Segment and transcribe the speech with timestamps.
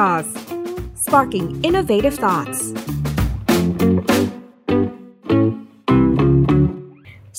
[0.00, 0.32] Jaws.
[0.94, 2.72] Sparking innovative thoughts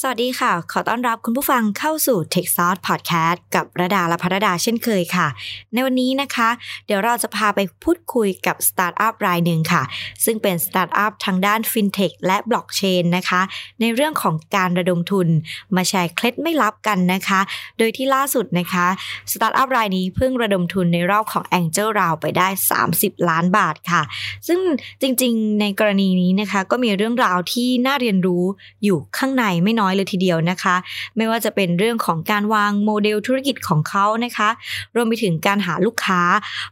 [0.04, 5.28] สวัสดีค่ะ ขอต้อนรับคุณผู้ฟังเข้าสู่ Techsauce Podcast กับระดาและพระดาเช่นเคยค่ะ
[5.74, 6.50] ในวันนี้นะคะ
[6.86, 9.84] เดี๋ยวเราจะพาไปพูดคุยกับสตาร์ทอัพรายหนึ่งค่ะ
[10.26, 13.42] ซึ่งเป็นสตาร์ทอัพทางด้านฟินเทคและบล็อกเชนนะคะ
[13.82, 15.28] ในเรื่องของการระดมทุน
[15.76, 17.40] มาแชร์เคล็ดไม่ลับกันนะคะ
[17.78, 18.88] โดยที่ล่าสุดนะคะ
[19.32, 22.48] สตาร์ทอัพรายนี้เพิ่งระดมทุนในรอบของ Angel Round ไปได้
[22.88, 24.02] 30 ล้านบาทค่ะ
[24.48, 24.60] ซึ่ง
[25.02, 28.44] จริงๆ ในกรณีนี้นะคะ ก็มีเรื่องราวที่น่าเรียนรู้
[28.84, 30.76] อยู่ข้างในไม่น้อยเลยทีเดียวนะคะ
[31.18, 34.50] ไม่ว่าจะเป็นเรื่องของการวางโมเดลธุรกิจของเขานะคะ
[34.96, 36.22] รวมไปถึงการหาลูกค้า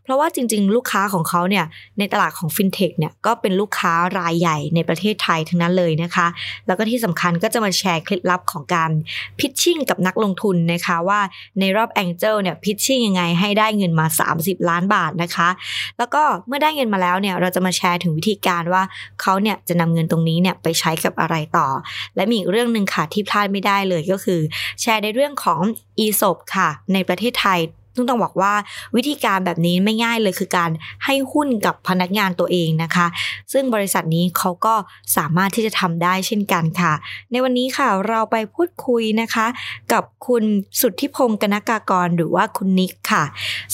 [0.04, 1.66] เพราะว่าจริง ๆ ลูกค้าของเขาเนี่ย
[2.00, 6.28] ในตลาดของฟินเทคเนี่ยก็เป็นลูกค้ารายใหญ่ในประเทศไทยทั้งนั้นเลยนะคะ
[6.68, 8.92] แล้วก็ที่สำคัญก็จะมาแชร์เคล็ดลับของการ
[9.40, 11.20] พิชชิ่งกับนักลงทุนนะคะว่า
[11.60, 14.06] ในรอบ Angel เนี่ยพิชชิ่งยังไงให้ได้เงินมา
[14.38, 15.50] 30 ล้านบาทนะคะ
[15.98, 18.84] แล้วก็เมื่อได้เงินมาแล้วเนี่ยเราจะมาแชร์ถึงวิธีการว่า
[19.22, 21.68] เขาเนี่ยจะนำเงินตรงนี้เนี่ยไปใช้กับอะไรต่อ
[22.16, 24.40] และมีอีกเรื่องหนึ่งค่ะที่พลาดไม่ได้เลยก็คือ
[24.82, 25.62] แชร์ในเรื่องของ
[26.06, 27.62] e s o p ค่ะ ในประเทศไทย
[27.96, 28.54] ซึ่งต้องบอกว่า
[28.96, 30.70] วิธีการแบบนี้ไม่ง่ายเลยคือการ
[31.06, 33.08] ให้หุ้นกับพนักงานตัวเองนะคะ
[33.54, 34.76] ซึ่งบริษัทนี้เขาก็
[35.18, 36.94] สามารถที่จะทำได้เช่นกันค่ะ
[37.32, 39.48] ในวันนี้ค่ะเราไปพูดคุยนะคะ
[39.94, 40.44] กับคุณ
[40.80, 43.24] สุทธิพงศ์กนกากรหรือว่าคุณนิกค่ะ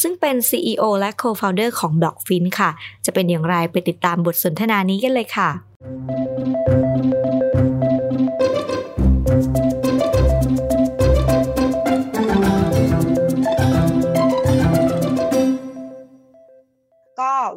[0.01, 2.69] ซึ่งเป็น CEO และ Co-founder ของ Blockfin ค่ะ
[3.05, 5.49] จะเป็นอย่างไรไปติดตามบทสนทนานี้กันเลยค่ะ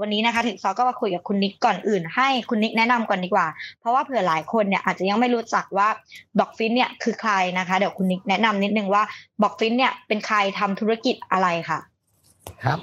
[0.01, 3.47] วันนี้นะคะ Techsauce ก็มาคุยกับคุณนิกก่อนอื่น ให้คุณนิกแนะนำก่อนดีกว่า
[3.81, 5.89] เพราะว่าเผื่อหลายคนเนี่ยอาจจะยังไม่รู้จักว่า
[6.39, 9.03] Blockfint เนี่ยคือใครนะคะ เดี๋ยวคุณนิกแนะนำนิดนึงว่า
[9.41, 11.79] Blockfint เนี่ยเป็นใครทำธุรกิจอะไรค่ะ
[12.65, 12.79] ครับ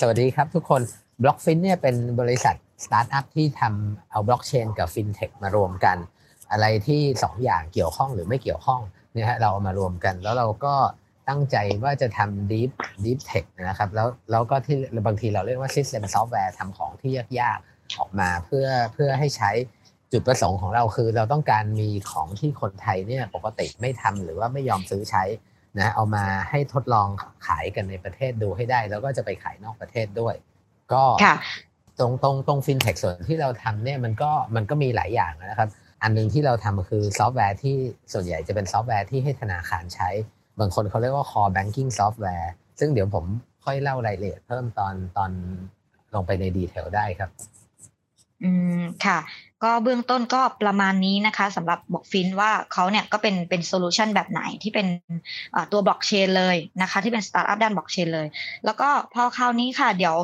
[0.00, 0.80] สวัสดีครับทุกคน
[1.22, 5.96] Blockfint เนี่ยเป็นบริษัทสตาร์ทอัพที่ทำเอาบล็อกเชนกับฟินเทคมารวมกัน
[6.50, 8.80] อะไรที่2อย่างเกี่ยวข้องหรือไม่เกี่ยวข้อง
[9.12, 10.74] เนี่ยฮะเราเอามารวมกัน แล้วเราก็
[11.28, 12.70] ตั้งใจว่าจะทำ deep
[13.04, 14.76] deep tech นะครับแล้วแล้วก็ที่
[15.06, 19.50] บางทีเราเรียกว่า system software ทำของที่ยากๆ ออกมาเพื่อเพื่อให้ใช้
[20.12, 25.24] จุดประสงค์ของเราคือ เราต้องการมีของที่คนไทยเนี่ยปกติไม่ทำหรือว่าไม่ยอมซื้อใช้
[25.78, 27.08] นะเอามาให้ทดลอง
[27.46, 30.34] ขายกันในประเทศดูให้ได้ แล้วก็จะไปขายนอกประเทศด้วย
[30.92, 31.02] ก็
[31.98, 35.68] ตรงตรงตรงฟินเทคส่วนที่เราทำเนี่ยมันก็มันก็มีหลายอย่างนะครับ
[36.02, 37.76] อันนึงที่เราทำคือซอฟต์แวร์ที่
[38.12, 40.08] ส่วนใหญ่จะเป็นซอฟต์แวร์ที่ให้ธนาคารใช้
[40.60, 43.24] บางคนเขาเรียกว่า core banking software ซึ่งเดี๋ยวผม
[43.64, 45.30] ค่อยเล่ารายละเอียดเพิ่มตอนตอน
[46.14, 47.30] ลงไปใน detail ได้ครับ
[48.42, 48.50] อื
[48.80, 49.18] มค่ะ
[49.64, 54.86] ก็เบื้องต้นก็ประมาณนี้นะคะสำหรับ Blockfint ว่าเขาเนี่ยก็เป็นเป็นโซลูชันแบบไหนที่เป็น
[55.72, 58.26] ตัวบล็อกเชนเลยนะคะที่เป็นสตาร์ทอัพด้านบล็อกเชนเลย
[58.64, 60.16] แล้วก็พอคราวนี้ค่ะเดี๋ยว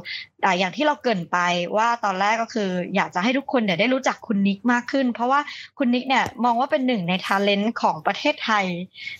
[0.58, 1.38] อย่างที่เราเกริ่นไป
[1.76, 5.40] ว่าตอนแรกก็คือ อยากจะให้ทุกคนเนี่ยได้รู้จักคุณนิกมากขึ้น เพราะว่า
[5.78, 8.66] คุณนิกเนี่ยมองว่าเป็นหนึ่งใน talent ของประเทศไทย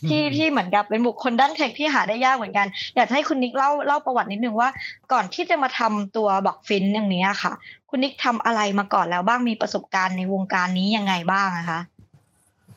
[0.09, 4.69] ที่ที่เหมือนกับเป็นบุคคลด้าน tech ที่หาได้ยากเหมือนกัน อยากให้คุณนิกเล่าเล่าประวัตินิดนึงว่า
[5.13, 7.53] ก่อนที่จะมาทำตัว Blockfint อย่างนี้ค่ะ
[7.95, 11.81] คุณนิกทำอะไรมาก่อนแล้วบ้างมีประสบการณ์ในวงการนี้ยังไงบ้างนะคะ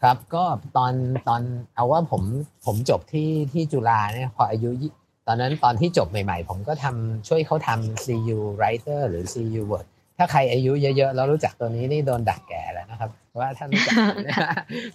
[0.03, 0.43] ครับก็
[0.77, 0.93] ตอน
[1.27, 1.41] ตอน
[1.75, 2.23] เอาว่าผม
[2.65, 4.69] ผมจบที่ที่จุฬาเนี่ยพออายุ
[5.27, 9.87] ตอนนั้นตอนที่จบใหม่ๆ ผมก็ทำช่วยเขาทำ CU Writer หรือ CU Word
[10.17, 13.09] ถ้าใครอายุเยอะๆแล้วรู้จักตัวนี้นี่โดนดักแก่แล้วนะครับ
[13.39, 13.95] ว่าท่านรู้จัก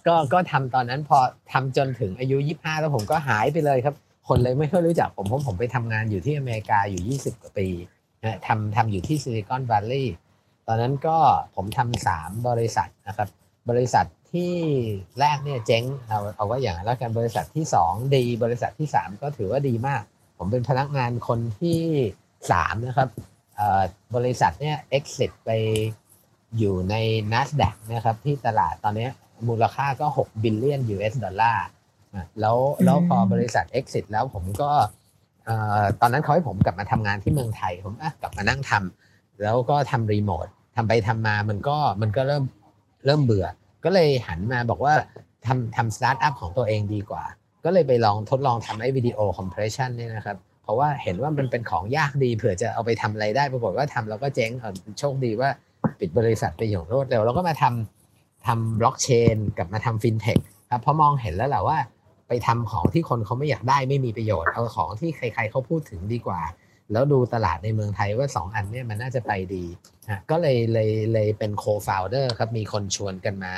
[0.07, 1.17] ก็ก็ทำตอนนั้นพอ
[1.51, 3.95] ทำจนถึงอายุ 25 แล้วผมก็หายไปเลยครับ
[4.27, 7.67] คนเลยไม่ค่อยรู้จักผมเพราะผมไปทำงานอยู่ที่อเมริกาอยู่ 20 กว่าปี
[8.23, 10.13] นะทำทำอยู่ที่ซิลิคอนวัลลีย์
[10.67, 11.17] ตอนนั้นก็
[11.55, 13.29] ผมทำสามบริษัทนะครับ
[13.69, 14.53] บริษัทที่
[15.19, 20.03] แรกเนี่ยเจ๊งเอาเอาว่าอย่างแล้วกันบริษัทที่2ดี บริษัทที่3ก็ถือว่าดีมาก
[20.37, 21.79] ผมเป็นพนักงานคนที่
[22.31, 23.09] 3นะครับ
[24.15, 25.49] บริษัทเนี่ย exit ไป
[26.57, 26.95] อยู่ใน
[27.33, 29.07] NASDAQ นะครับที่ตลาดตอนนี้
[29.47, 31.65] มูลค่าก็ 6 บิลเลียน US ดอลลาร์
[32.39, 34.71] แล้วแล้วพอบริษัท exit แล้วผมก็
[36.01, 39.10] ตอนนั้นเขาให้ผมกลับมาทำงานที่เมืองไทย ผมกลับมานั่งทำ
[39.43, 42.43] แล้วก็ทำรีโมททำไปทำมามันก็มันก็เริ่ม
[43.05, 43.47] เริ่มเบื่อ
[43.83, 44.93] ก็เลยหันมาบอกว่า
[45.45, 47.23] ทำทำสตาร์ทอัพของตัวเองดีกว่า
[47.65, 54.51] ก็เลยไปลองทดลองทำไอ้ video compression เนี่ยนะครับ เพราะว่าเห็นว่ามันเป็นของยากดีเผื่อจะเอาไปทำอะไรได้ปรากฏว่าทำแล้วก็เจ๊ง
[54.99, 55.49] โชคดีว่า
[55.99, 60.39] ปิดบริษัทไปอย่างรวดเร็วแล้วก็มาทำทำบล็อกเชนกับมาทำฟินเทค
[60.71, 61.77] ครับเพราะมองเห็นแล้วแหละว่า
[62.27, 66.41] ไปทำของที่คนเขาไม่อยากได้ไม่มีประโยชน์เอาของที่ใคร ๆเขาพูดถึงดีกว่า
[66.91, 69.65] แล้วดูตลาดในเมืองไทยว่า 2 อันเนี่ยมันน่าจะไปดี
[70.09, 73.53] นะก็เลยเลยเลยเป็น co-founder ครับมีคนชวนกันมา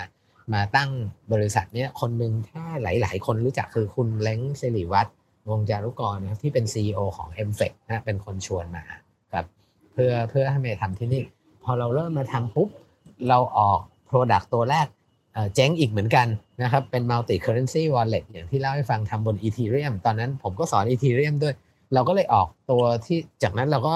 [0.53, 0.91] มาตั้ง
[1.33, 5.11] บริษัทเนี้ยคนหนึ่งถ้าหลาย ๆ คนรู้จักคือคุณเล้งเสิริวัตร
[5.49, 8.83] วงจารุกรนะครับที่เป็น CEO ของ m f e c นะเป็นคนชวนมา
[9.33, 9.45] ครับ
[9.93, 11.23] เพื่อเพื่อให้มาทำที่นี่
[11.63, 12.69] พอเราเริ่มมาทำปุ๊บ
[13.29, 14.87] เราออก Product ตัวแรก
[15.33, 16.27] เอ่อเจ๊งอีกเหมือนกัน
[16.61, 21.55] นะครับเป็น multi currency wallet อย่างที่เล่าให้ฟังทำบน Ethereum ตอนนั้นผมก็สอน Ethereum ด้วย
[21.93, 23.95] เราก็เลยออกตัวที่จากนั้นเราก็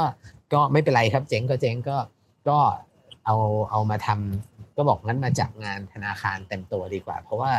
[0.54, 1.98] ก็ไม่เป็นไรครับ เจ๊งก็เจ๊งก็
[2.50, 2.58] ก็
[3.26, 3.36] เอา
[3.72, 7.52] เอามาทำก็บอกงั้นมาจับงานธนาคารเต็มตัวดีกว่า เพราะว่า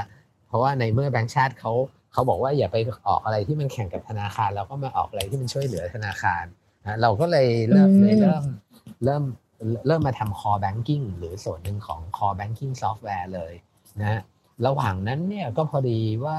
[0.47, 1.73] เพราะว่าในเมื่อแบงก์ชาติเขา
[2.13, 2.77] เขาบอกว่าอย่าไป
[3.09, 6.45] ออกอะไรที่มันแข่งกับธนาคาร เราก็มาออกอะไรที่มันช่วยเหลือธนาคาร
[6.87, 8.45] นะเราก็เลยเริ่มอืมเลยเริ่ม
[9.05, 9.23] เริ่ม
[9.87, 13.53] เริ่มมาทำ core banking หรือส่วนหนึ่งของ core banking software เลย
[14.01, 14.21] นะ
[14.67, 16.39] ระหว่างนั้นเนี่ยก็พอดีว่า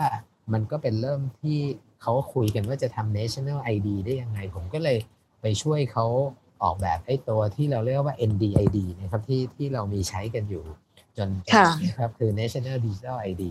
[0.54, 1.60] มันก็เป็นเริ่มที่
[2.02, 4.98] เขาคุยกันว่าจะทำ national ID ได้ยังไง ผมก็เลย
[5.42, 6.06] ไปช่วยเขา
[6.64, 10.64] ออกแบบไอ้ตัวที่เราเรียกว่า NDID นะครับที่ที่เรามีใช้กันอยู่
[11.18, 13.44] จนค่ะนะครับคือ national digital ID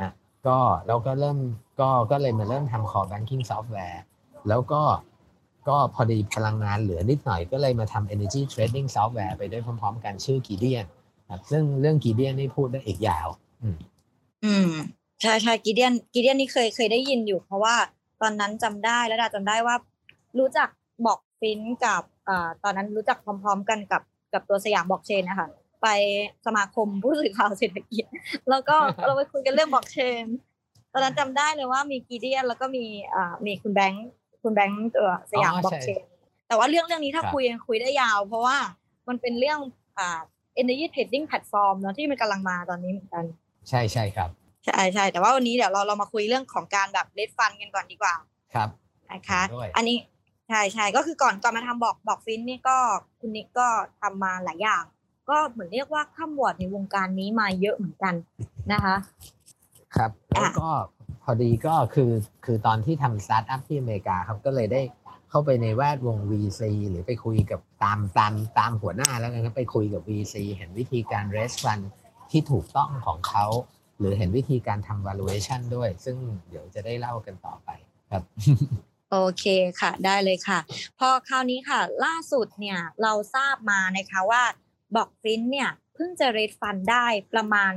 [0.00, 0.12] นะ
[0.46, 1.38] ก็เราก็เริ่ม
[1.80, 3.98] ก็ก็เลยมาเริ่มทำ core banking software
[4.48, 4.82] แล้วก็
[5.68, 10.86] ก็พอดีพลังงานเหลือนิดหน่อยก็เลยมาทำ energy trading software ไปด้วยพร้อมๆ กันชื่อ Gideon
[11.30, 13.28] ครับซึ่งเรื่อง Gideon นี่พูดได้อีกยาว
[13.62, 13.76] อืม
[14.44, 14.72] อืม
[15.22, 17.74] ใช่ใช่กิเดียนกิเดียนนี่เคยเคยได้ยินอยู่ เพราะว่า
[18.22, 19.76] ตอนนั้นจำได้แล้วดาจำได้ว่า
[20.38, 20.68] รู้จัก
[21.06, 24.02] บอกฟินกับอ่าตอนนั้นรู้จักพร้อม ๆ กันกับ
[24.32, 25.48] กับตัวสยามบอกเชนนะคะ
[25.82, 25.88] ไป
[26.46, 28.04] สมาคมผู้สื่อข่าวเศรษฐกิจ
[28.50, 28.76] แล้วก็
[29.06, 30.24] เราไปคุยกันเรื่องบอกเชน
[30.92, 32.84] ตอนนั้นจำได้เลยว่ามีกีเดียนแล้วก็มี
[33.14, 34.08] อ่ามีคุณแบงค์
[34.42, 36.02] คุณแบงค์ตัวสยามอ๋อบอกใช่เชน
[36.48, 38.56] แต่ว่าเรื่องเรื่องนี้ถ้าครับคุยยังคุยได้ยาว เพราะว่า
[39.08, 39.58] มันเป็นเรื่อง
[39.98, 40.20] อ่า
[40.60, 43.24] energy trading platform เนอะที่มันกำลังมาตอนนี้เหมือนกัน
[43.68, 44.30] ใช่ใช่ครับ
[44.64, 48.14] ใช่ใช่แต่ว่าวันนี้เดี๋ยวเราเรามาคุยเรื่องของการแบบ raise fund กันก่อนดีกว่า
[48.54, 48.68] ครับ
[49.12, 49.96] นะคะเห็นด้วยอันนี้
[50.48, 52.76] ใช่ใช่ก็คือก่อนก่อนมาทำ Block Blockfint นี่ก็
[53.20, 53.68] คุณนิกก็
[54.00, 54.84] ทำมาหลายอย่าง
[55.30, 58.14] ก็เหมือนเรียกว่าคร่ำหวอดในวงการนี้มาเยอะเหมือนกัน
[58.72, 58.96] นะคะ
[59.96, 60.70] ครับอะแล้วก็
[61.22, 62.10] พอดีก็คือ
[62.44, 64.82] คือตอนที่ทำสตาร์ทอัพที่อเมริกาครับก็เลยได้
[65.30, 71.84] เข้าไปในแวดวง VC หรือไปคุยกับตามตามตามหัวหน้าแล้วกันนะไปคุยกับ VC เห็นวิธีการ raise fund
[72.30, 73.44] ที่ถูกต้องของเขา
[74.00, 76.16] หรือเห็นวิธีการทำ valuation ด้วย ซึ่ง
[76.48, 77.70] เดี๋ยวจะได้เล่ากันต่อไป
[78.10, 78.22] ครับ
[79.10, 79.44] โอเค
[79.80, 80.58] ค่ะได้เลยค่ะ
[80.98, 84.42] พอคราวนี้ค่ะ ล่าสุดเนี่ยเราทราบมานะคะว่า
[84.96, 87.74] บอกฟินเนี่ยเพิ่งจะเรดฟันได้ประมาณ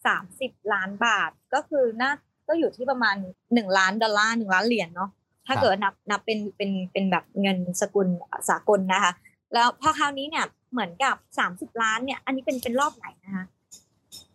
[0.00, 2.12] 30 ล้านบาท ก็คือน่า
[2.48, 3.16] ก็อยู่ที่ประมาณ
[3.46, 5.10] 1 ล้านดอลลาร์1ล้านเหรียญเนาะ
[5.46, 8.08] ถ้าครับเกิดนับนับเป็นเป็นเป็นแบบเงินสกุล
[8.48, 9.12] สากลนะคะ
[9.54, 11.16] แล้วพอคราวนี้เนี่ยเหมือนกับ
[11.72, 13.44] 30 ล้านเนี่ย อันนี้เป็นเป็นรอบไหนนะคะ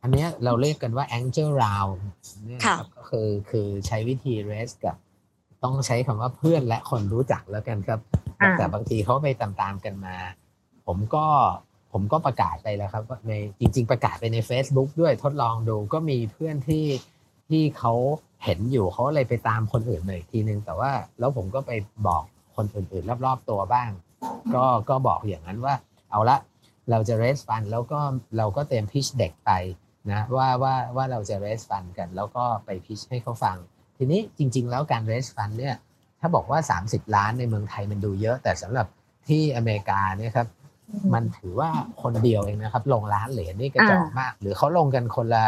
[0.01, 1.95] อันเนี้ยเราเรียกกันว่า angel round
[2.45, 4.97] เนี่ยค่ะครับก็คือคือใช้วิธี raise กับ
[5.63, 7.99] ต้องใช้คำว่าเพื่อนและคนรู้จักแล้วกันครับ
[8.39, 10.15] อ่าแต่บางทีเขาไปตามๆกันมา
[10.87, 11.25] ผมก็
[11.91, 16.85] ผมก็ประกาศไปแล้วครับว่าในจริง ๆ ประกาศไปใน Facebook ด้วยทดลองดูก็มีเพื่อนที่
[17.49, 17.93] ที่เขา
[18.43, 21.71] เห็นอยู่เขาเลยไปตามคนอื่นมาอีกทีนึง แต่ว่าแล้วผมก็ไป
[22.07, 22.23] บอก
[22.55, 23.89] คนอื่นๆรอบๆตัวบ้าง
[24.55, 25.75] ก็ก็บอกอย่างนั้นว่า
[26.11, 26.37] เอาละ
[26.91, 27.99] เราจะ raise fund แล้วก็
[28.37, 29.51] เราก็เตรียม pitch เด็กไป
[30.09, 33.57] นะว่าว่าว่าเราจะ raise fund กัน แล้วก็ไป pitch ให้เขาฟัง
[33.97, 35.75] ทีนี้จริง ๆ แล้วการ raise fund เนี่ย
[36.19, 38.87] ถ้าบอกว่า 30 ล้านในเมืองไทยมันดูเยอะ แต่สำหรับ
[39.27, 40.47] ที่อเมริกาเนี่ยครับ
[41.13, 41.69] มันถือว่า
[42.01, 45.45] คนเดียวเองนะครับ ลงล้านเหรียญนี่กระจอกมาก หรือเขาลงกันคนละ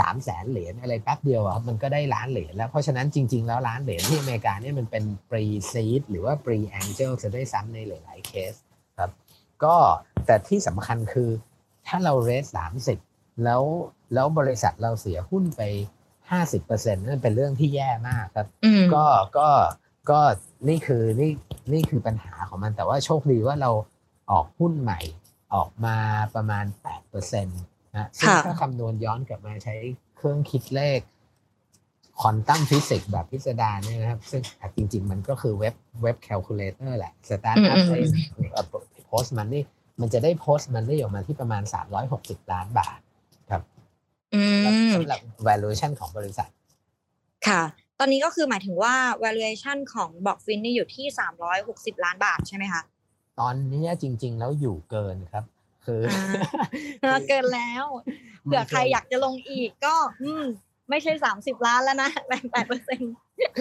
[0.00, 8.54] สามแสนเหรียญอะไรแป๊บเดียวอะครับมันก็ได้ล้านเหรียญแล้วเพราะฉะนั้นจริง ๆ แล้วล้านเหรียญที่อเมริกาเนี่ยมันเป็น pre seed หรือว่า pre angel จะได้ซ้ำในหลายๆเคส
[8.98, 9.10] ครับ
[9.64, 9.74] ก็
[10.26, 11.30] แต่ที่สำคัญคือ
[11.86, 12.50] ถ้าเรา raise
[12.84, 13.05] 30
[13.44, 13.62] แล้ว
[14.14, 15.62] แล้วบริษัทเราเสียหุ้นไป
[16.30, 19.04] 50%นั่นเป็นเรื่องที่แย่มากครับอืมก็
[19.38, 19.48] ก็
[20.10, 20.20] ก็
[20.68, 21.30] นี่คือนี่
[21.72, 23.70] นี่คือปัญหาของมันแต่ว่าโชคดีว่าเรา
[24.30, 25.00] ออกหุ้นใหม่
[25.54, 25.96] ออกมา
[26.34, 26.64] ประมาณ
[27.10, 29.74] 8%นะซึ่งค่ะถ้าคำนวณย้อนกลับมาใช้
[30.16, 31.00] เครื่องคิดเลข
[32.20, 34.42] ควอนตัมฟิสิกส์แบบพิสดารเนี่ยนะครับ ซึ่ง
[34.76, 38.10] จริง ๆ มันก็คือ web web calculator แหละสตาร์ทอัพอืม
[39.08, 39.62] post-money
[40.00, 41.62] มันจะได้ post-money ได้ออกมาที่ประมาณ
[42.06, 43.05] 360 ล้านบาทครับอืม
[44.94, 46.50] สำหรับ valuation ของบริษัท
[47.48, 47.62] ค่ะ
[47.98, 51.06] ตอนนี้ก็คือหมายถึงว่า valuation ของ Blockfint นี่อยู่ที่
[51.56, 52.82] 360ล้านบาทใช่ไหมคะ
[53.40, 55.44] ตอนนี้จริง ๆ แล้วอยู่เกินครับ
[55.84, 56.16] คืออ
[57.00, 57.84] เออเกินแล้ว
[58.44, 60.44] เผื่อใครอยากจะลงอีกก็ อืม
[60.90, 63.12] ไม่ใช่30ล้านแล้วนะแบ่งแปดเปอร์เซ็นต์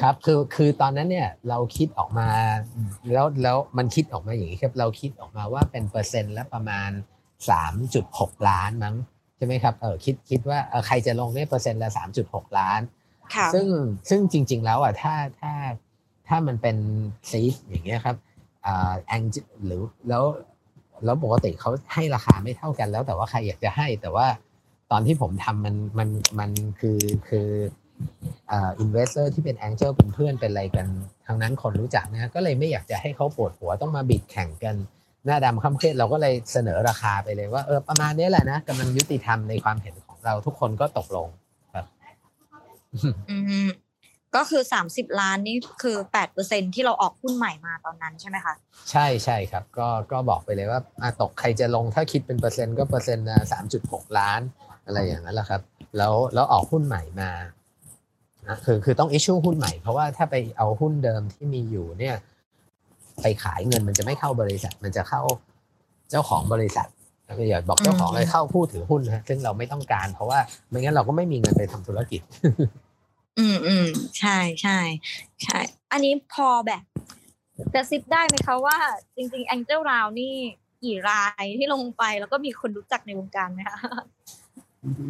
[0.01, 2.29] ครับคือคือตอนนั้นเนี่ยเราคิดออกมา
[3.13, 6.89] แล้วแล้วมันคิดออกมาอย่างนี้ครับ เราคิดออกมาว่าเป็นเปอร์เซ็นต์ละประมาณ
[7.70, 8.96] 3.6ล้านมั้ง
[9.38, 11.89] ใช่ไหมครับเออคิดคิดว่าเออใครจะลงเนี่ยเปอร์เซ็นต์ละ
[12.24, 12.82] 3.6ล้าน
[13.36, 13.68] ค่ะซึ่ง
[14.10, 15.54] ซึ่งจริง ๆ แล้วอะถ้าถ้า
[16.27, 16.77] ถ้ามันเป็น
[17.30, 18.15] seed อย่างเงี้ยครับ
[18.65, 19.22] อ่า angel
[19.65, 20.24] หรือแล้ว
[21.06, 24.27] แล้วปกติเขาให้ราคาไม่เท่ากันแล้วแต่ว่าใครอยากจะให้ แต่ว่า
[24.92, 27.00] ตอนที่ผมทำมันมันมันคือ
[27.30, 27.48] คือ
[28.51, 30.88] อ่า investor ที่เป็น angel เป็นเพื่อนเป็นอะไรกัน
[31.27, 34.75] ทั้งนั้นคนรู้จักนะก็เลยไม่อยากจะให้เขาปวดหัวต้องมา bid แข่งกัน
[35.25, 41.27] หน้าดำคร่ำเครียดเราก็เลยเสนอราคาไปเลยว่าเออประมาณนี้แหละนะกำลังยุติธรรมในความเห็นของเราทุกคนก็ตกลง
[41.74, 41.86] ครับ
[43.29, 43.67] อืม
[44.36, 48.53] ก็คือสามสิบล้านนี่คือแปดเปอร์เซ็นที่เราออกหุ้นใหม่มาตอนนั้นใช่ไหมคะ
[48.91, 54.41] ใช่ใช่ครับ ก็ก็บอกไปเลยว่าอะตกใครจะลงถ้าคิดเป็นเปอร์เซ็นต์ก็เปอร์เซ็นต์สามจุดหกล้าน
[54.86, 55.62] อะไรอย่างนั้นแหละครับ
[55.98, 57.32] แล้วแล้วออกหุ้นใหม่มา
[58.48, 62.15] นะคือคือต้อง issue หุ้นใหม่เพราะว่าถ้าไปเอาหุ้นเดิมที่มีอยู่เนี่ย
[63.22, 65.22] ไปขายเงินมันจะไม่เข้าบริษัท มันจะเข้า
[66.10, 66.88] เจ้าของบริษัท
[67.25, 72.22] แล้วก็อย่าบอกเจ้าของเลยเข้าผู้ถือหุ้นนะซึ่งเราไม่ต้องการ เพราะว่าไม่งั้นเราก็ไม่มีเงินไปทำธุรกิจ
[73.39, 73.88] อืมอืม
[74.19, 74.79] ใช่ใช่
[75.43, 75.60] ใช่
[75.91, 76.84] อันนี้พอแบบ
[77.74, 78.77] จะซิปได้ไหมคะว่า
[79.15, 80.34] จริงๆ Angel Round นี่
[80.84, 83.77] กี่รายที่ลงไปแล้วก็มีคนรู้จักในวงการไหมคะ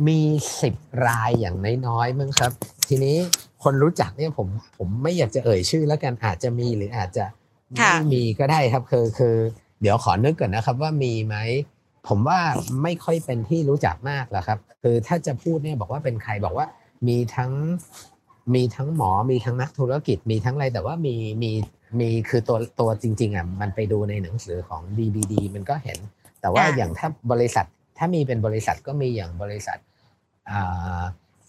[0.07, 0.21] มี
[0.62, 0.75] สิบ
[1.07, 1.57] รายอย่าง
[1.88, 2.51] น้อยๆมั้งครับ
[2.88, 3.15] ทีนี้
[3.63, 4.47] คนรู้จักเนี่ยผม
[4.77, 7.25] ผมไม่อยากจะเอ่ยชื่อแล้วกันอาจจะมีหรืออาจจะ
[7.75, 9.36] ไม่มีก็ได้ครับคือคือ
[9.82, 11.36] เดี๋ยวขอนึกก่อนนะครับว่ามีไหม
[12.08, 12.39] ผมว่า
[12.84, 16.65] ไม่ค่อยเป็นที่รู้จักมากหรอกครับ คือถ้าจะพูดเนี่ยบอกว่าเป็นใครบอกว่า
[17.08, 17.51] มีทั้ง
[18.55, 21.51] มีทั้งหมอมีทั้งนักธุรกิจมีทั้งอะไรแต่ว่ามีมี
[22.00, 25.98] มีคือตัวตัวจริงๆอะมันไปดูในหนังสือของ DBD มันก็เห็น
[26.41, 27.65] แต่ว่าอย่างถ้าบริษัท
[27.98, 29.77] ถ้ามีเป็นบริษัทก็มีอย่างบริษัท
[30.50, 31.01] อ่า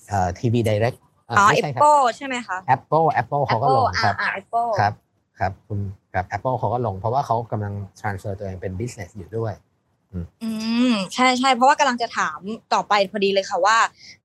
[0.08, 0.94] เอ่อทีวีไดเรก
[1.28, 4.92] อ๋อ Apple ใช่ไหมคะ Apple Apple เขาก็ลงครับอ่า Apple ครับ
[5.38, 5.78] ครับคุณ
[6.16, 9.54] ครับ Apple เขาก็ลง เพราะว่าเขากำลัง transfer ตัวเองเป็น business อยู่ด้วย
[10.42, 10.50] อื
[10.92, 12.38] มใช่ใช่เพราะว่ากำลังจะถาม
[12.74, 13.78] ต่อไปพอดีเลยค่ะว่า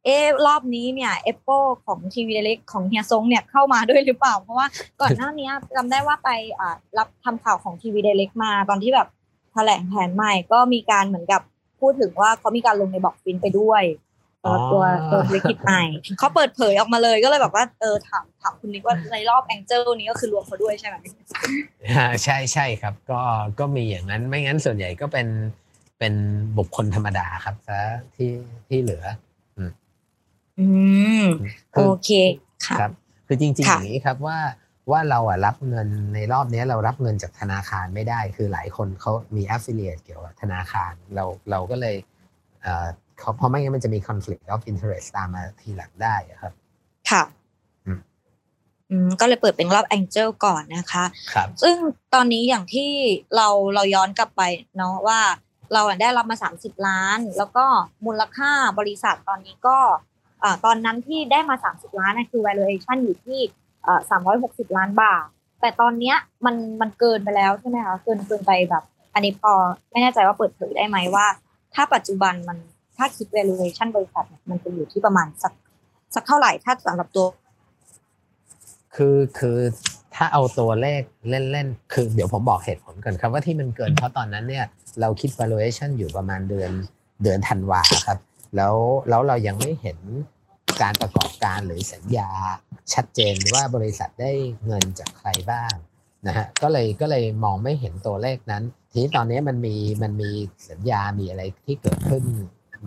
[0.03, 4.67] เอ๊ะรอบนี้เนี่ย Apple ของทีวีเล็กของเฮียซงเนี่ยเข้ามาด้วยหรือเปล่า เพราะว่า
[5.01, 6.29] ก่อนหน้านี้จำได้ว่าไป
[6.59, 9.07] อ่ารับทำข่าวของทีวีเล็กมาตอนที่แบบ
[9.53, 11.41] แถลงแผนใหม่ก็มีการเหมือนกับ
[11.81, 13.83] พูดถึงว่าเขามีการลงในบอกฟินไปด้วย
[14.45, 15.83] ตัวตัวตัวธุรกิจใหม่
[16.19, 20.95] เขาเปิดเผยออกมาเลยก็เลยแบบว่าเออถามถามคุณนิกว่าในรอบแองเจิลนี้ก็คือรวมเขาด้วยใช่ไหม
[21.89, 23.19] อ่าใช่ใช่ครับ ก็
[23.59, 25.27] ก็มีอย่างนั้นไม่งั้นส่วนใหญ่ก็เป็น
[25.99, 26.13] เป็น
[26.57, 27.79] บุคคลธรรมดาครับซะ
[28.15, 28.31] ที่
[28.67, 29.03] ที่เหลือ
[30.59, 30.65] อื
[31.23, 31.25] ม
[31.73, 32.09] คืโออเค
[32.65, 32.91] ค่ะครับ
[33.27, 34.39] คือจริงๆอค่ะย่างนี้ครับว่า
[34.91, 41.95] ว่าเราอะรับเงินในรอบนี้เรารับเงินจากธนาคารไม่ได้ คือหลายคนเขามี affiliate เกี่ยวกับธนาคาร เราเราก็เลย
[43.21, 46.53] เอ่อเขาเพราะไม่งั้นมันจะมี conflict of interest ตามมาทีหลังได้อะครับ
[47.11, 47.23] ค่ะ
[47.85, 47.99] อืม
[48.89, 51.75] อืมก็เลยเปิดเป็นรอบแองเจิลก่อนนะคะครับซึ่ง
[52.13, 52.91] ตอนนี้อย่างที่
[53.35, 54.41] เราเราย้อนกลับไป
[54.77, 55.19] เนาะว่า
[55.73, 57.65] เราอะได้รับมา 30 ล้าน แล้วก็
[58.05, 59.77] มูลค่าบริษัทตอนนี้ก็
[60.43, 63.39] อ่าตอนนั้นที่ได้มา 30 ล้านนะคือ valuation อยู่ที่
[63.85, 64.01] อ่า
[64.43, 65.25] 360 ล้านบาท
[65.61, 69.53] แต่ตอนเนี้ยมันมันเกินไปแล้วใช่ไหมคะเกินเกินไปแบบ อันนี้พอ
[69.91, 71.25] ไม่แน่ใจว่าเปิดเผยได้ไหมว่า
[71.75, 72.57] ถ้าปัจจุบันมัน
[73.01, 75.53] ถ้าคิด valuation บริษัทเนี่ยมันจะอยู่ที่ประมาณสัก
[76.15, 77.27] สักเท่าไหร่ถ้าสำหรับตัว
[78.95, 79.57] คือคือ
[80.15, 84.65] ถ้าเอาตัวเลขเล่นๆ คือเดี๋ยวผมบอกเหตุผลก่อนครับว่าที่มันเกินเพราะตอนนั้นเนี่ย
[85.01, 86.71] เราคิด valuation อยู่ประมาณเดือน
[87.23, 88.19] เดือนธันวาครับ
[88.55, 88.75] แล้ว
[89.09, 89.99] แล้วเรายังไม่เห็น
[90.81, 92.29] การประกอบการหรือสัญญา
[92.93, 94.31] ชัดเจนว่าบริษัทได้
[94.65, 95.73] เงินจากใครบ้าง
[96.27, 100.31] นะฮะก็เลยก็เลยมองไม่เห็นตัวเลขนั้น ทีนี้ตอนนี้มันมีมันมี
[100.69, 102.23] สัญญามีอะไรที่เกิดขึ้น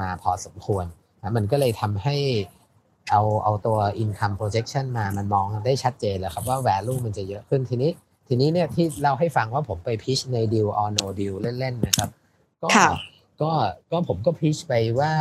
[0.01, 0.87] มาพอสมควร
[1.23, 2.17] นะมันก็เลยทำให้
[3.11, 7.91] เอาเอาตัว income projection มามันมองได้ชัดเจนแล้วครับว่า value มันจะเยอะขึ้นทีนี้
[8.29, 12.11] ทีนี้เนี่ยที่เล่าให้ฟังว่าผมไป pitch ใน deal or no deal เล่น ๆ นะครับ
[12.63, 12.89] ก็ค่ะ
[13.43, 13.51] ก็
[13.91, 15.13] ก็ผมก็ pitch ไปว่า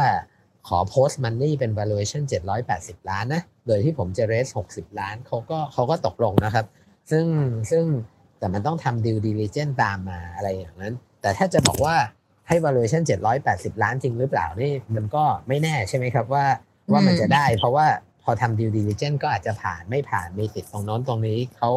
[0.67, 2.23] ขอ post money เป็น valuation
[2.67, 6.65] 780 ล้านนะ โดยที่ผมจะ raise 60 ล้านเขาก็เขาก็ตกลงนะครับ
[7.11, 7.25] ซึ่ง
[7.71, 7.85] ซึ่ง
[8.39, 11.95] แต่มันต้องทำ due diligence ตามมาอะไรอย่างนั้น แต่ถ้าจะบอกว่า
[12.47, 13.03] ให้ valuation
[13.43, 16.45] 780 ล้านจริงหรือเปล่านี่มันก็ไม่แน่ใช่ไหมครับว่า
[16.91, 17.88] ว่ามันจะได้ เพราะว่า
[18.23, 21.71] พอทำ due diligence ก็อาจจะผ่านไม่ผ่านมีติดตรงโน้นตรงนี้เขา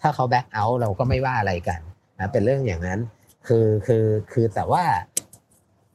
[0.00, 1.80] ถ้าเขา back out เราก็ไม่ว่าอะไรกัน
[2.18, 3.00] นะเป็นเรื่องอย่างนั้น
[3.46, 4.84] คือคือคือแต่ว่า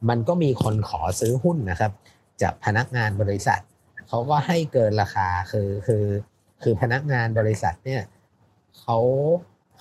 [0.08, 1.92] มันก็มีคนขอซื้อหุ้นนะครับ
[2.42, 3.60] จากพนักงานบริษัท
[4.08, 6.04] เขาก็ให้เกินราคาคือคือ
[6.62, 8.02] คือพนักงานบริษัทเนี่ย
[8.80, 8.98] เขา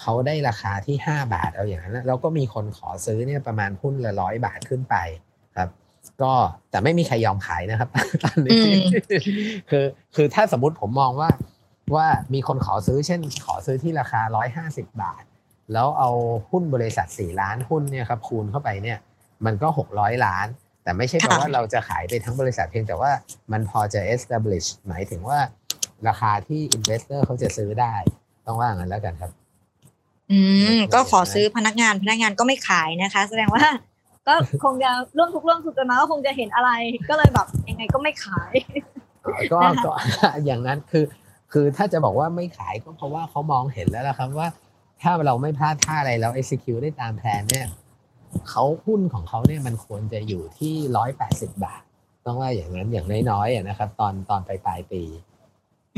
[0.04, 4.96] เขาได้ราคาที่ 5 บาทเอาอย่างนั้นนะแล้วก็มีคนขอซื้อเนี่ยประมาณหุ้นละร้อยบาทขึ้นไป
[5.58, 5.70] ครับ
[6.22, 6.34] ก็
[6.72, 7.90] แต่ไม่มีใครยอมขายนะครับ
[8.24, 8.82] ตอนนี้อืม
[9.70, 11.30] คือคือถ้าสมมติผมมองว่า
[11.96, 14.22] ว่ามีคนขอซื้อเช่น ขอซื้อที่ราคา
[14.82, 15.24] 150 บาท
[15.74, 16.10] แล้วเอา
[16.52, 19.00] หุ้นบริษัท 4 ล้านหุ้นเนี่ยครับคูณเข้าไปเนี่ย
[19.46, 20.48] มันก็ 600 ล้าน
[20.84, 23.12] แต่ไม่ใช่แปลค่ะว่าเราจะขายไปทั้งบริษัทเพียงแต่ว่า
[23.52, 25.40] มันพอจะ establish หมายถึงว่า
[26.08, 27.96] ราคาที่ investor เขาจะซื้อได้
[28.46, 29.32] ต้องว่างั้นแล้วกันครับ
[30.34, 30.42] อื
[30.76, 33.66] มก็ขอซื้อพนักงานพนักงานก็ไม่ขายนะคะ แสดงว่า
[34.28, 36.70] ก็คงจะเรื่องทุกเรื่องสุดกันมาก็คงจะเห็นอะไร
[37.10, 38.54] ก็เลยแบบยังไงก็ไม่ขาย
[39.54, 39.92] ก็นะคะก็
[40.46, 41.06] อย่างนั้นคือ
[41.52, 44.50] คือถ้าจะบอกว่าไม่ขายก็เพราะว่าเขามองเห็นแล้วละครับว่า
[45.02, 47.68] ถ้าเราไม่พลาดท่าอะไรเรา execute ได้ตามแผนเนี่ย
[48.50, 51.82] เขาหุ้นของเขาเนี่ยมันควรจะอยู่ที่ร้อยแปดสิบบาท
[52.26, 55.04] ต้องว่าอย่างนั้นอย่างน้อยๆนะครับ ตอนตอนปลายปลายปี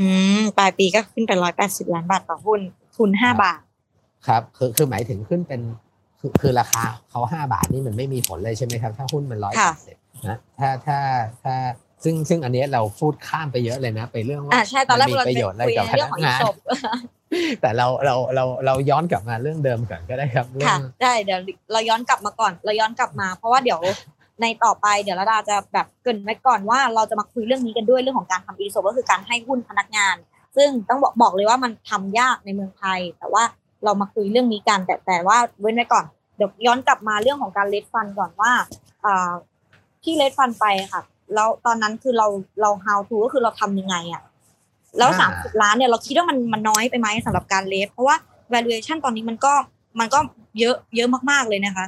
[0.00, 2.60] อืมปลายปีก็ขึ้นไปร้อยแปดสิบล้านบาทต่อหุ้น
[2.96, 3.60] ทุนห้าบาท
[4.26, 5.60] ครับคือคือหมายถึงขึ้นเป็น
[6.20, 9.96] คือคือราคาเขาห้าบาทนี่มันไม่มีผลเลยใช่ไหมครับ ถ้าหุ้นมันร้อยแปดสิบ
[10.28, 10.98] นะถ้าถ้า
[11.44, 11.54] ถ้า
[12.04, 16.54] ซึ่งซึ่งอันนี้เราพูดข้ามไปเยอะเลยนะ ไปเรื่องว่าอ่าใช่ตอนแรกมีเราประโยชน์อะไรคุยกับพเรื่องนัของกอีงานศพ
[17.60, 21.40] แต่เราเราเราเราย้อนกลับมาเรื่องเดิมก่อนก็ได้ครับเรื่อค่ะงได้เดี๋ยว
[21.72, 23.80] เราย้อนกลับมาก่อน เราย้อนกลับมา เพราะว่าเดี๋ยว
[24.42, 30.16] ในต่อไปเดี๋ยวระดาจะแบบเกรินไว้ก่อนว่าเราจะมาคุยเรื่องนี้กันด้วยเรื่องของการทำอีโซก็คือการให้หุ้นพนักงาน
[30.56, 33.42] ซึ่งต้องบอกบอกเลยว่ามันทำยากในเมืองไทย แต่ว่า
[33.86, 36.04] เรามาคุยเรื่องนี้กันแต่แต่ว่าเว้นไว้ก่อน
[36.36, 38.52] เดี๋ยวย้อนกลับมาเรื่องของการเลดฟันก่อนว่า
[39.04, 39.32] อ่า
[40.02, 41.02] ที่เลดฟันไปค่ะ
[41.34, 42.26] แล้วตอนนั้นคือเรา
[42.60, 44.22] เรา how to ก็คือเราทำยังไงอะ
[44.98, 48.16] แล้วอ่าสามสิบล้านเนี่ยเราคิดว่ามันมันน้อยไปไหมสำหรับการเลดเพราะว่า
[48.52, 49.52] valuation ตอนนี้มันก็
[50.00, 50.18] มันก็
[50.58, 51.86] เยอะเยอะมากๆเลยนะคะ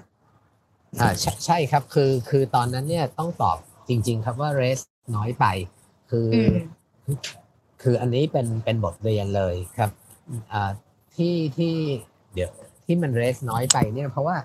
[1.01, 4.81] อ่าใช่ใช่ครับคือคือตอนนั้นเนี่ยต้องตอบจริง ๆ ครับว่าเรส
[5.17, 5.45] น้อยไป
[6.11, 6.55] คืออม
[7.83, 9.91] คืออันนี้เป็นเป็นบทเรียนเลยครับ
[10.53, 10.71] อ่า
[11.19, 11.75] ที่ที่
[12.35, 12.51] เดี๋ยว
[12.85, 14.37] ที่มันเรสน้อยไปเนี่ยเพราะว่า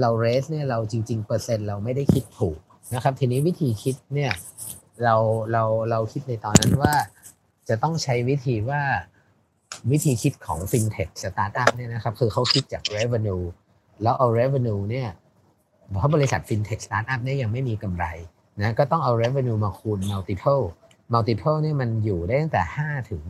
[0.00, 2.58] เราเรสเนี่ยเราจริง ๆ เปอร์เซ็นต์เราไม่ได้คิดถูก
[2.94, 4.32] นะครับ ทีนี้วิธีคิดเนี่ย
[5.02, 5.14] เรา
[5.52, 6.94] เราเราคิดในตอนนั้นว่า
[7.68, 8.82] จะต้องใช้วิธีว่า
[9.90, 13.44] วิธีคิดของ FinTech Startup เนี่ยนะครับ คือเขาคิดจาก revenue
[14.02, 15.08] แล้วเอา revenue เนี่ย
[15.88, 18.06] เพราะบริษัท FinTech Startup เนี่ยยังไม่มีกำไร
[18.60, 20.64] นะก็ต้องเอา revenue มาคูณ multiple
[21.12, 23.22] multiple เนี่ยมันอยู่ได้ตั้งแต่ 5 ถึง